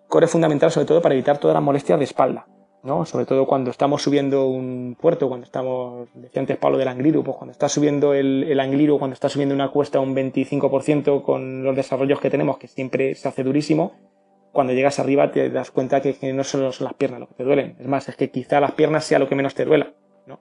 core 0.07 0.25
es 0.25 0.31
fundamental 0.31 0.71
sobre 0.71 0.87
todo 0.87 1.03
para 1.03 1.13
evitar 1.13 1.37
todas 1.37 1.53
las 1.53 1.61
molestias 1.61 1.99
de 1.99 2.05
espalda, 2.05 2.47
¿no? 2.85 3.05
Sobre 3.05 3.25
todo 3.25 3.45
cuando 3.45 3.71
estamos 3.71 4.01
subiendo 4.01 4.47
un 4.47 4.95
puerto, 4.99 5.27
cuando 5.27 5.45
estamos, 5.45 6.07
decía 6.13 6.39
antes 6.39 6.57
Pablo 6.57 6.77
del 6.77 6.87
Angliru, 6.87 7.23
pues 7.23 7.35
cuando 7.35 7.51
estás 7.51 7.71
subiendo 7.71 8.13
el, 8.13 8.43
el 8.43 8.59
Angliru, 8.59 8.97
cuando 8.97 9.13
estás 9.13 9.33
subiendo 9.33 9.53
una 9.55 9.69
cuesta 9.71 9.99
un 9.99 10.15
25% 10.15 11.23
con 11.23 11.63
los 11.63 11.75
desarrollos 11.75 12.19
que 12.19 12.29
tenemos, 12.29 12.57
que 12.57 12.67
siempre 12.67 13.15
se 13.15 13.27
hace 13.27 13.43
durísimo, 13.43 13.93
cuando 14.55 14.71
llegas 14.71 14.99
arriba 14.99 15.31
te 15.31 15.49
das 15.49 15.69
cuenta 15.69 16.01
que, 16.01 16.15
no 16.31 16.45
solo 16.45 16.71
son 16.71 16.85
las 16.85 16.93
piernas 16.93 17.19
lo 17.19 17.27
que 17.27 17.33
te 17.33 17.43
duelen. 17.43 17.75
Es 17.77 17.87
más, 17.87 18.07
es 18.07 18.15
que 18.15 18.31
quizá 18.31 18.61
las 18.61 18.71
piernas 18.71 19.03
sea 19.03 19.19
lo 19.19 19.27
que 19.27 19.35
menos 19.35 19.53
te 19.53 19.65
duela. 19.65 19.91
¿no? 20.25 20.39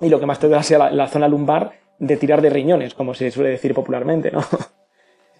Y 0.00 0.08
lo 0.08 0.20
que 0.20 0.26
más 0.26 0.38
te 0.38 0.46
duela 0.46 0.62
sea 0.62 0.88
la, 0.88 1.08
zona 1.08 1.26
lumbar 1.26 1.72
de 1.98 2.16
tirar 2.16 2.40
de 2.40 2.50
riñones, 2.50 2.94
como 2.94 3.14
se 3.14 3.32
suele 3.32 3.50
decir 3.50 3.74
popularmente. 3.74 4.30
¿no? 4.30 4.40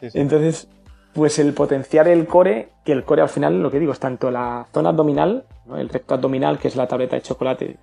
Entonces, 0.00 0.68
pues 1.12 1.38
el 1.38 1.52
potenciar 1.52 2.08
el 2.08 2.26
core, 2.26 2.68
que 2.84 2.92
el 2.92 3.04
core 3.04 3.22
al 3.22 3.28
final, 3.28 3.62
lo 3.62 3.70
que 3.70 3.80
digo, 3.80 3.92
es 3.92 3.98
tanto 3.98 4.30
la 4.30 4.66
zona 4.72 4.90
abdominal, 4.90 5.44
el 5.76 5.88
recto 5.88 6.14
abdominal, 6.14 6.58
que 6.58 6.68
es 6.68 6.76
la 6.76 6.86
tableta 6.86 7.16
de 7.16 7.22
chocolate 7.22 7.76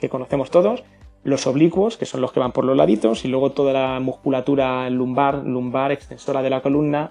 que, 0.00 0.08
conocemos 0.08 0.50
todos, 0.50 0.84
los 1.24 1.46
oblicuos, 1.46 1.96
que 1.96 2.06
son 2.06 2.20
los 2.20 2.30
que 2.32 2.38
van 2.38 2.52
por 2.52 2.64
los 2.64 2.76
laditos, 2.76 3.24
y 3.24 3.28
luego 3.28 3.50
toda 3.50 3.72
la 3.72 3.98
musculatura 3.98 4.88
lumbar, 4.90 5.42
lumbar 5.44 5.90
extensora 5.90 6.42
de 6.42 6.50
la 6.50 6.60
columna, 6.60 7.10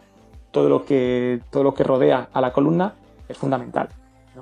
todo 0.52 0.70
lo 0.70 0.86
que, 0.86 1.42
todo 1.52 1.64
lo 1.64 1.74
que 1.74 1.84
rodea 1.84 2.30
a 2.32 2.42
la 2.42 2.54
columna 2.54 2.94
es 3.28 3.38
fundamental. 3.38 3.90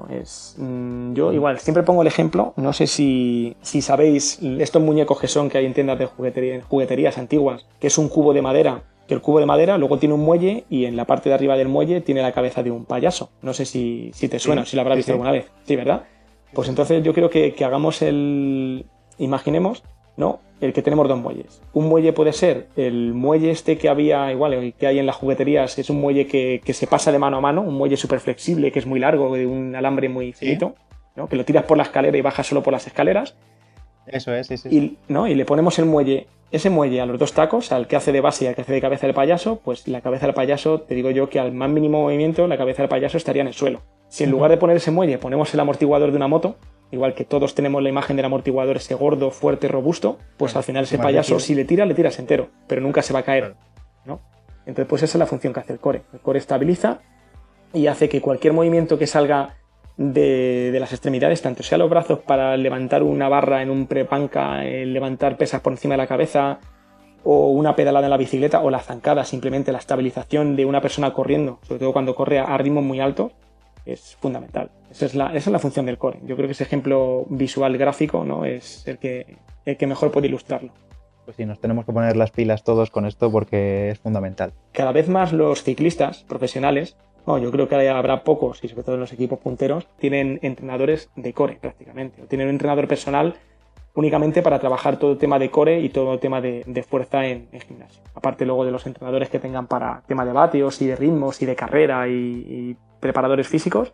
Es, 0.09 0.55
mm, 0.57 1.13
yo 1.13 1.31
igual, 1.33 1.59
siempre 1.59 1.83
pongo 1.83 2.01
el 2.01 2.07
ejemplo, 2.07 2.53
no 2.57 2.73
sé 2.73 2.87
si, 2.87 3.55
si, 3.61 3.81
sabéis 3.81 4.39
estos 4.41 4.81
muñecos 4.81 5.19
que 5.19 5.27
son 5.27 5.49
que 5.49 5.59
hay 5.59 5.65
en 5.65 5.73
tiendas 5.73 5.99
de 5.99 6.07
juguetería, 6.07 6.61
jugueterías 6.63 7.17
antiguas, 7.17 7.65
que 7.79 7.87
es 7.87 7.97
un 7.97 8.09
cubo 8.09 8.33
de 8.33 8.41
madera, 8.41 8.81
que 9.07 9.13
el 9.13 9.21
cubo 9.21 9.39
de 9.39 9.45
madera 9.45 9.77
luego 9.77 9.97
tiene 9.99 10.15
un 10.15 10.21
muelle 10.21 10.65
y 10.69 10.85
en 10.85 10.95
la 10.95 11.05
parte 11.05 11.29
de 11.29 11.35
arriba 11.35 11.57
del 11.57 11.67
muelle 11.67 12.01
tiene 12.01 12.21
la 12.21 12.31
cabeza 12.31 12.63
de 12.63 12.71
un 12.71 12.85
payaso. 12.85 13.29
No 13.41 13.53
sé 13.53 13.65
si, 13.65 14.11
si 14.13 14.29
te 14.29 14.39
suena, 14.39 14.65
si 14.65 14.75
lo 14.75 14.81
habrás 14.81 14.97
visto 14.97 15.11
alguna 15.11 15.31
vez. 15.31 15.51
Sí, 15.65 15.75
¿verdad? 15.75 16.03
Pues 16.53 16.69
entonces 16.69 17.03
yo 17.03 17.13
creo 17.13 17.29
que, 17.29 17.53
que 17.53 17.65
hagamos 17.65 18.01
el... 18.01 18.85
Imaginemos 19.17 19.83
¿no? 20.15 20.39
El 20.61 20.73
que 20.73 20.81
tenemos 20.81 21.07
dos 21.07 21.19
muelles. 21.19 21.61
Un 21.73 21.89
muelle 21.89 22.13
puede 22.13 22.33
ser 22.33 22.67
el 22.75 23.13
muelle 23.13 23.51
este 23.51 23.77
que 23.77 23.89
había, 23.89 24.31
igual, 24.31 24.53
el 24.53 24.73
que 24.73 24.87
hay 24.87 24.99
en 24.99 25.05
las 25.05 25.15
jugueterías, 25.15 25.77
es 25.77 25.89
un 25.89 25.99
muelle 25.99 26.27
que, 26.27 26.61
se 26.73 26.87
pasa 26.87 27.11
de 27.11 27.19
mano 27.19 27.37
a 27.37 27.41
mano, 27.41 27.61
un 27.61 27.73
muelle 27.73 27.97
súper 27.97 28.19
flexible, 28.19 28.71
que 28.71 28.79
es 28.79 28.85
muy 28.85 28.99
largo, 28.99 29.33
de 29.35 29.45
un 29.45 29.75
alambre 29.75 30.09
muy 30.09 30.33
finito, 30.33 30.75
¿no? 31.15 31.27
Que 31.27 31.35
lo 31.35 31.45
tiras 31.45 31.65
por 31.65 31.77
la 31.77 31.83
escalera 31.83 32.17
y 32.17 32.21
bajas 32.21 32.47
solo 32.47 32.63
por 32.63 32.73
las 32.73 32.87
escaleras. 32.87 33.35
Eso 34.05 34.33
es, 34.33 34.47
sí, 34.47 34.57
sí. 34.57 34.69
Y, 34.69 34.97
¿no? 35.07 35.27
y 35.27 35.35
le 35.35 35.45
ponemos 35.45 35.79
el 35.79 35.85
muelle, 35.85 36.27
ese 36.53 36.69
muelle 36.69 37.01
a 37.01 37.07
los 37.07 37.17
dos 37.17 37.33
tacos, 37.33 37.71
al 37.71 37.87
que 37.87 37.95
hace 37.95 38.11
de 38.11 38.21
base 38.21 38.45
y 38.45 38.47
al 38.47 38.53
que 38.53 38.61
hace 38.61 38.73
de 38.73 38.79
cabeza 38.79 39.07
del 39.07 39.15
payaso, 39.15 39.59
pues 39.63 39.87
la 39.87 40.01
cabeza 40.01 40.27
del 40.27 40.35
payaso, 40.35 40.81
te 40.81 40.93
digo 40.93 41.09
yo 41.09 41.27
que 41.27 41.39
al 41.39 41.51
más 41.51 41.67
mínimo 41.67 42.03
movimiento, 42.03 42.47
la 42.47 42.57
cabeza 42.57 42.83
del 42.83 42.89
payaso 42.89 43.17
estaría 43.17 43.41
en 43.41 43.47
el 43.47 43.55
suelo. 43.55 43.81
Si 44.07 44.23
en 44.23 44.29
lugar 44.29 44.51
de 44.51 44.57
poner 44.57 44.77
ese 44.77 44.91
muelle 44.91 45.17
ponemos 45.17 45.51
el 45.51 45.59
amortiguador 45.59 46.11
de 46.11 46.17
una 46.17 46.27
moto, 46.27 46.55
igual 46.91 47.15
que 47.15 47.25
todos 47.25 47.55
tenemos 47.55 47.81
la 47.81 47.89
imagen 47.89 48.17
del 48.17 48.25
amortiguador 48.25 48.77
ese 48.77 48.93
gordo, 48.93 49.31
fuerte, 49.31 49.67
robusto, 49.67 50.19
pues 50.37 50.55
al 50.55 50.61
final 50.61 50.83
ese 50.83 50.99
payaso 50.99 51.39
si 51.39 51.55
le 51.55 51.65
tira, 51.65 51.87
le 51.87 51.95
tiras 51.95 52.19
entero, 52.19 52.49
pero 52.67 52.81
nunca 52.81 53.01
se 53.01 53.13
va 53.13 53.21
a 53.21 53.23
caer, 53.23 53.55
¿no? 54.05 54.21
Entonces 54.67 54.85
pues 54.87 55.01
esa 55.01 55.17
es 55.17 55.19
la 55.19 55.25
función 55.25 55.53
que 55.53 55.59
hace 55.59 55.73
el 55.73 55.79
core. 55.79 56.03
El 56.13 56.19
core 56.19 56.37
estabiliza 56.37 56.99
y 57.73 57.87
hace 57.87 58.09
que 58.09 58.21
cualquier 58.21 58.53
movimiento 58.53 58.99
que 58.99 59.07
salga 59.07 59.55
de, 59.97 60.75
las 60.79 60.91
extremidades, 60.91 61.41
tanto 61.41 61.63
sea 61.63 61.77
los 61.77 61.89
brazos 61.89 62.19
para 62.19 62.57
levantar 62.57 63.03
una 63.03 63.29
barra 63.29 63.61
en 63.61 63.69
un 63.69 63.87
prepanca, 63.87 64.63
levantar 64.63 65.37
pesas 65.37 65.61
por 65.61 65.73
encima 65.73 65.93
de 65.93 65.99
la 65.99 66.07
cabeza, 66.07 66.59
o 67.23 67.51
una 67.51 67.75
pedalada 67.75 68.07
en 68.07 68.11
la 68.11 68.17
bicicleta, 68.17 68.61
o 68.61 68.69
la 68.69 68.79
zancada, 68.79 69.23
simplemente 69.23 69.71
la 69.71 69.77
estabilización 69.77 70.55
de 70.55 70.65
una 70.65 70.81
persona 70.81 71.13
corriendo, 71.13 71.59
sobre 71.63 71.79
todo 71.79 71.93
cuando 71.93 72.15
corre 72.15 72.39
a 72.39 72.57
ritmos 72.57 72.83
muy 72.83 72.99
altos, 72.99 73.31
es 73.85 74.17
fundamental. 74.19 74.71
Esa 74.91 75.05
es, 75.05 75.15
la, 75.15 75.27
esa 75.27 75.49
es 75.49 75.51
la 75.51 75.59
función 75.59 75.85
del 75.85 75.97
core. 75.97 76.19
Yo 76.23 76.35
creo 76.35 76.47
que 76.47 76.53
ese 76.53 76.63
ejemplo 76.63 77.25
visual 77.29 77.77
gráfico 77.77 78.23
¿no? 78.23 78.45
es 78.45 78.87
el 78.87 78.97
que, 78.97 79.37
el 79.65 79.77
que 79.77 79.87
mejor 79.87 80.11
puede 80.11 80.27
ilustrarlo. 80.27 80.71
Pues 81.25 81.37
sí, 81.37 81.45
nos 81.45 81.59
tenemos 81.59 81.85
que 81.85 81.93
poner 81.93 82.17
las 82.17 82.31
pilas 82.31 82.63
todos 82.63 82.91
con 82.91 83.05
esto 83.05 83.31
porque 83.31 83.89
es 83.89 83.99
fundamental. 83.99 84.53
Cada 84.73 84.91
vez 84.91 85.07
más 85.07 85.31
los 85.31 85.63
ciclistas 85.63 86.23
profesionales, 86.23 86.97
no, 87.25 87.37
yo 87.37 87.51
creo 87.51 87.67
que 87.67 87.89
habrá 87.89 88.23
pocos, 88.23 88.63
y 88.63 88.67
sobre 88.67 88.83
todo 88.83 88.95
en 88.95 89.01
los 89.01 89.13
equipos 89.13 89.39
punteros, 89.39 89.87
tienen 89.97 90.39
entrenadores 90.41 91.09
de 91.15 91.33
core 91.33 91.57
prácticamente, 91.59 92.23
tienen 92.27 92.47
un 92.47 92.53
entrenador 92.53 92.87
personal 92.87 93.35
únicamente 93.95 94.41
para 94.41 94.59
trabajar 94.59 94.97
todo 94.97 95.11
el 95.11 95.17
tema 95.17 95.37
de 95.37 95.51
core 95.51 95.79
y 95.79 95.89
todo 95.89 96.13
el 96.13 96.19
tema 96.19 96.41
de, 96.41 96.85
fuerza 96.87 97.25
en, 97.25 97.47
gimnasio. 97.67 98.01
Aparte 98.15 98.45
luego 98.45 98.65
de 98.65 98.71
los 98.71 98.85
entrenadores 98.87 99.29
que 99.29 99.39
tengan 99.39 99.67
para 99.67 100.01
tema 100.07 100.25
de 100.25 100.33
vatios 100.33 100.81
y 100.81 100.87
de 100.87 100.95
ritmos 100.95 101.41
y 101.41 101.45
de 101.45 101.55
carrera 101.55 102.07
y 102.07 102.75
preparadores 102.99 103.47
físicos, 103.47 103.93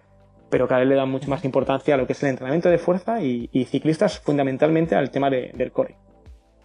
pero 0.50 0.68
cada 0.68 0.80
vez 0.82 0.90
le 0.90 0.96
dan 0.96 1.10
mucho 1.10 1.30
más 1.30 1.46
importancia 1.46 1.96
a 1.96 1.98
lo 1.98 2.08
que 2.08 2.14
es 2.14 2.24
el 2.24 2.30
entrenamiento 2.30 2.70
de 2.70 2.78
fuerza 2.78 3.22
y, 3.22 3.48
ciclistas 3.66 4.20
fundamentalmente 4.20 4.96
al 4.96 5.12
tema 5.12 5.30
del 5.30 5.72
core. 5.72 5.96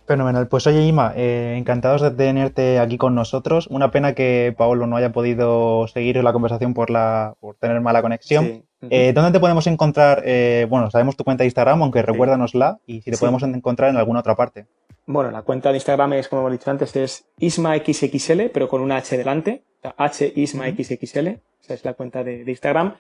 Fenomenal. 0.06 0.48
Pues 0.48 0.66
oye, 0.66 0.84
Ima, 0.84 1.12
eh, 1.16 1.54
encantados 1.56 2.02
de 2.02 2.10
tenerte 2.10 2.78
aquí 2.78 2.98
con 2.98 3.14
nosotros. 3.14 3.66
Una 3.68 3.90
pena 3.90 4.14
que 4.14 4.54
Paolo 4.56 4.86
no 4.86 4.96
haya 4.96 5.12
podido 5.12 5.86
seguir 5.88 6.22
la 6.22 6.32
conversación 6.32 6.74
por, 6.74 6.90
la, 6.90 7.34
por 7.40 7.56
tener 7.56 7.80
mala 7.80 8.02
conexión. 8.02 8.64
Eh, 8.90 9.12
¿Dónde 9.14 9.32
te 9.32 9.40
podemos 9.40 9.66
encontrar? 9.66 10.22
Eh, 10.26 10.66
bueno, 10.68 10.90
sabemos 10.90 11.16
tu 11.16 11.24
cuenta 11.24 11.42
de 11.42 11.46
Instagram, 11.46 11.82
aunque 11.82 12.02
recuérdanosla 12.02 12.80
y 12.86 13.00
si 13.00 13.10
te 13.10 13.16
podemos 13.16 13.42
encontrar 13.42 13.90
en 13.90 13.96
alguna 13.96 14.20
otra 14.20 14.36
parte. 14.36 14.66
Bueno, 15.06 15.30
la 15.30 15.40
cuenta 15.40 15.70
de 15.70 15.76
Instagram 15.76 16.12
es, 16.14 16.28
como 16.28 16.42
hemos 16.42 16.52
dicho 16.52 16.70
antes, 16.70 16.94
es 16.96 17.26
IsmaXXL, 17.38 18.50
pero 18.52 18.68
con 18.68 18.82
una 18.82 18.96
H 18.96 19.16
delante. 19.16 19.62
H 19.96 20.32
IsmaXXL. 20.36 21.28
Esa 21.62 21.74
es 21.74 21.84
la 21.84 21.94
cuenta 21.94 22.22
de, 22.22 22.44
Instagram. 22.46 22.96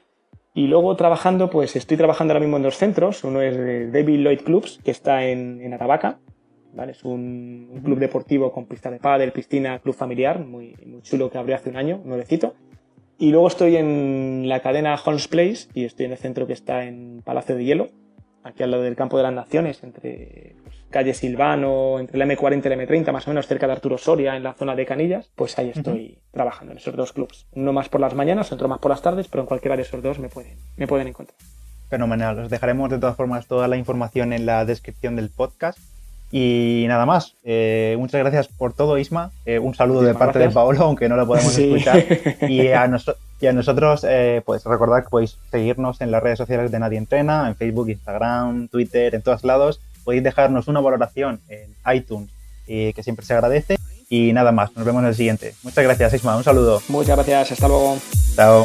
Y 0.54 0.68
luego 0.68 0.96
trabajando, 0.96 1.50
pues 1.50 1.76
estoy 1.76 1.98
trabajando 1.98 2.32
ahora 2.32 2.40
mismo 2.40 2.56
en 2.56 2.62
dos 2.62 2.76
centros. 2.76 3.24
Uno 3.24 3.42
es 3.42 3.92
David 3.92 4.20
Lloyd 4.20 4.40
Clubs, 4.40 4.80
que 4.82 4.90
está 4.90 5.24
en, 5.26 5.60
en 5.60 5.74
Aravaca. 5.74 6.18
¿Vale? 6.74 6.92
Es 6.92 7.04
un, 7.04 7.80
club 7.84 7.98
deportivo 7.98 8.52
con 8.52 8.66
pista 8.66 8.90
de 8.90 8.98
pádel, 8.98 9.32
piscina, 9.32 9.78
club 9.78 9.94
familiar, 9.94 10.40
muy, 10.40 10.76
muy 10.86 11.02
chulo 11.02 11.30
que 11.30 11.38
abrió 11.38 11.56
hace 11.56 11.70
un 11.70 11.76
año, 11.76 12.00
nuevecito. 12.04 12.54
Y 13.18 13.30
luego 13.30 13.48
estoy 13.48 13.76
en 13.76 14.48
la 14.48 14.60
cadena 14.60 14.98
Holmes 15.02 15.28
Place 15.28 15.68
y 15.72 15.84
estoy 15.84 16.06
en 16.06 16.12
el 16.12 16.18
centro 16.18 16.46
que 16.46 16.52
está 16.52 16.84
en 16.84 17.22
Palacio 17.24 17.54
de 17.54 17.64
Hielo, 17.64 17.88
aquí 18.42 18.62
al 18.62 18.70
lado 18.70 18.82
del 18.82 18.96
Campo 18.96 19.16
de 19.16 19.22
las 19.22 19.32
Naciones, 19.32 19.82
entre 19.82 20.56
pues, 20.62 20.76
calle 20.90 21.14
Silvano, 21.14 21.98
entre 21.98 22.18
la 22.18 22.26
M40 22.26 22.66
y 22.66 22.68
la 22.68 22.76
M30, 22.76 23.12
más 23.12 23.26
o 23.26 23.30
menos 23.30 23.46
cerca 23.46 23.66
de 23.66 23.72
Arturo 23.72 23.98
Soria, 23.98 24.36
en 24.36 24.42
la 24.42 24.54
zona 24.54 24.74
de 24.74 24.84
Canillas, 24.84 25.30
pues 25.34 25.58
ahí 25.58 25.70
estoy 25.74 26.18
trabajando 26.32 26.72
en 26.72 26.78
esos 26.78 26.94
dos 26.96 27.12
clubs. 27.12 27.46
Uno 27.52 27.72
más 27.72 27.88
por 27.88 28.00
las 28.00 28.14
mañanas, 28.14 28.52
otro 28.52 28.68
más 28.68 28.80
por 28.80 28.90
las 28.90 29.02
tardes, 29.02 29.28
pero 29.28 29.42
en 29.42 29.46
cualquiera 29.46 29.76
de 29.76 29.82
esos 29.82 30.02
dos 30.02 30.18
me 30.18 30.28
pueden, 30.28 30.56
me 30.76 30.86
pueden 30.86 31.06
encontrar. 31.08 31.38
Fenomenal. 31.88 32.38
Os 32.40 32.50
dejaremos 32.50 32.90
de 32.90 32.98
todas 32.98 33.16
formas 33.16 33.46
toda 33.46 33.68
la 33.68 33.76
información 33.76 34.32
en 34.32 34.46
la 34.46 34.64
descripción 34.64 35.16
del 35.16 35.30
podcast. 35.30 35.78
Y 36.30 36.84
nada 36.88 37.06
más. 37.06 37.34
Eh, 37.44 37.96
muchas 37.98 38.20
gracias 38.20 38.48
por 38.48 38.72
todo, 38.72 38.98
Isma. 38.98 39.30
Eh, 39.46 39.58
un 39.58 39.74
saludo 39.74 40.02
de 40.02 40.14
parte 40.14 40.38
de 40.38 40.50
Paolo, 40.50 40.82
aunque 40.82 41.08
no 41.08 41.16
lo 41.16 41.26
podemos 41.26 41.56
escuchar. 41.56 42.04
Y 42.48 42.68
a, 42.68 42.90
y 43.40 43.46
a 43.46 43.52
nosotros, 43.52 44.04
eh, 44.08 44.42
pues 44.44 44.64
recordad 44.64 45.04
que 45.04 45.10
podéis 45.10 45.38
seguirnos 45.50 46.00
en 46.00 46.10
las 46.10 46.22
redes 46.22 46.38
sociales 46.38 46.70
de 46.70 46.78
Nadie 46.78 46.98
Entrena, 46.98 47.48
en 47.48 47.56
Facebook, 47.56 47.88
Instagram, 47.88 48.68
Twitter, 48.68 49.14
en 49.14 49.22
todos 49.22 49.44
lados. 49.44 49.80
Podéis 50.02 50.24
dejarnos 50.24 50.68
una 50.68 50.80
valoración 50.80 51.40
en 51.48 51.74
iTunes, 51.94 52.30
que 52.66 53.00
siempre 53.02 53.24
se 53.24 53.34
agradece. 53.34 53.76
Y 54.08 54.32
nada 54.32 54.52
más, 54.52 54.74
nos 54.76 54.84
vemos 54.84 55.02
en 55.02 55.08
el 55.08 55.14
siguiente. 55.14 55.54
Muchas 55.62 55.84
gracias, 55.84 56.14
Isma. 56.14 56.36
Un 56.36 56.44
saludo. 56.44 56.82
Muchas 56.88 57.16
gracias. 57.16 57.52
Hasta 57.52 57.68
luego. 57.68 57.96
Chao. 58.36 58.64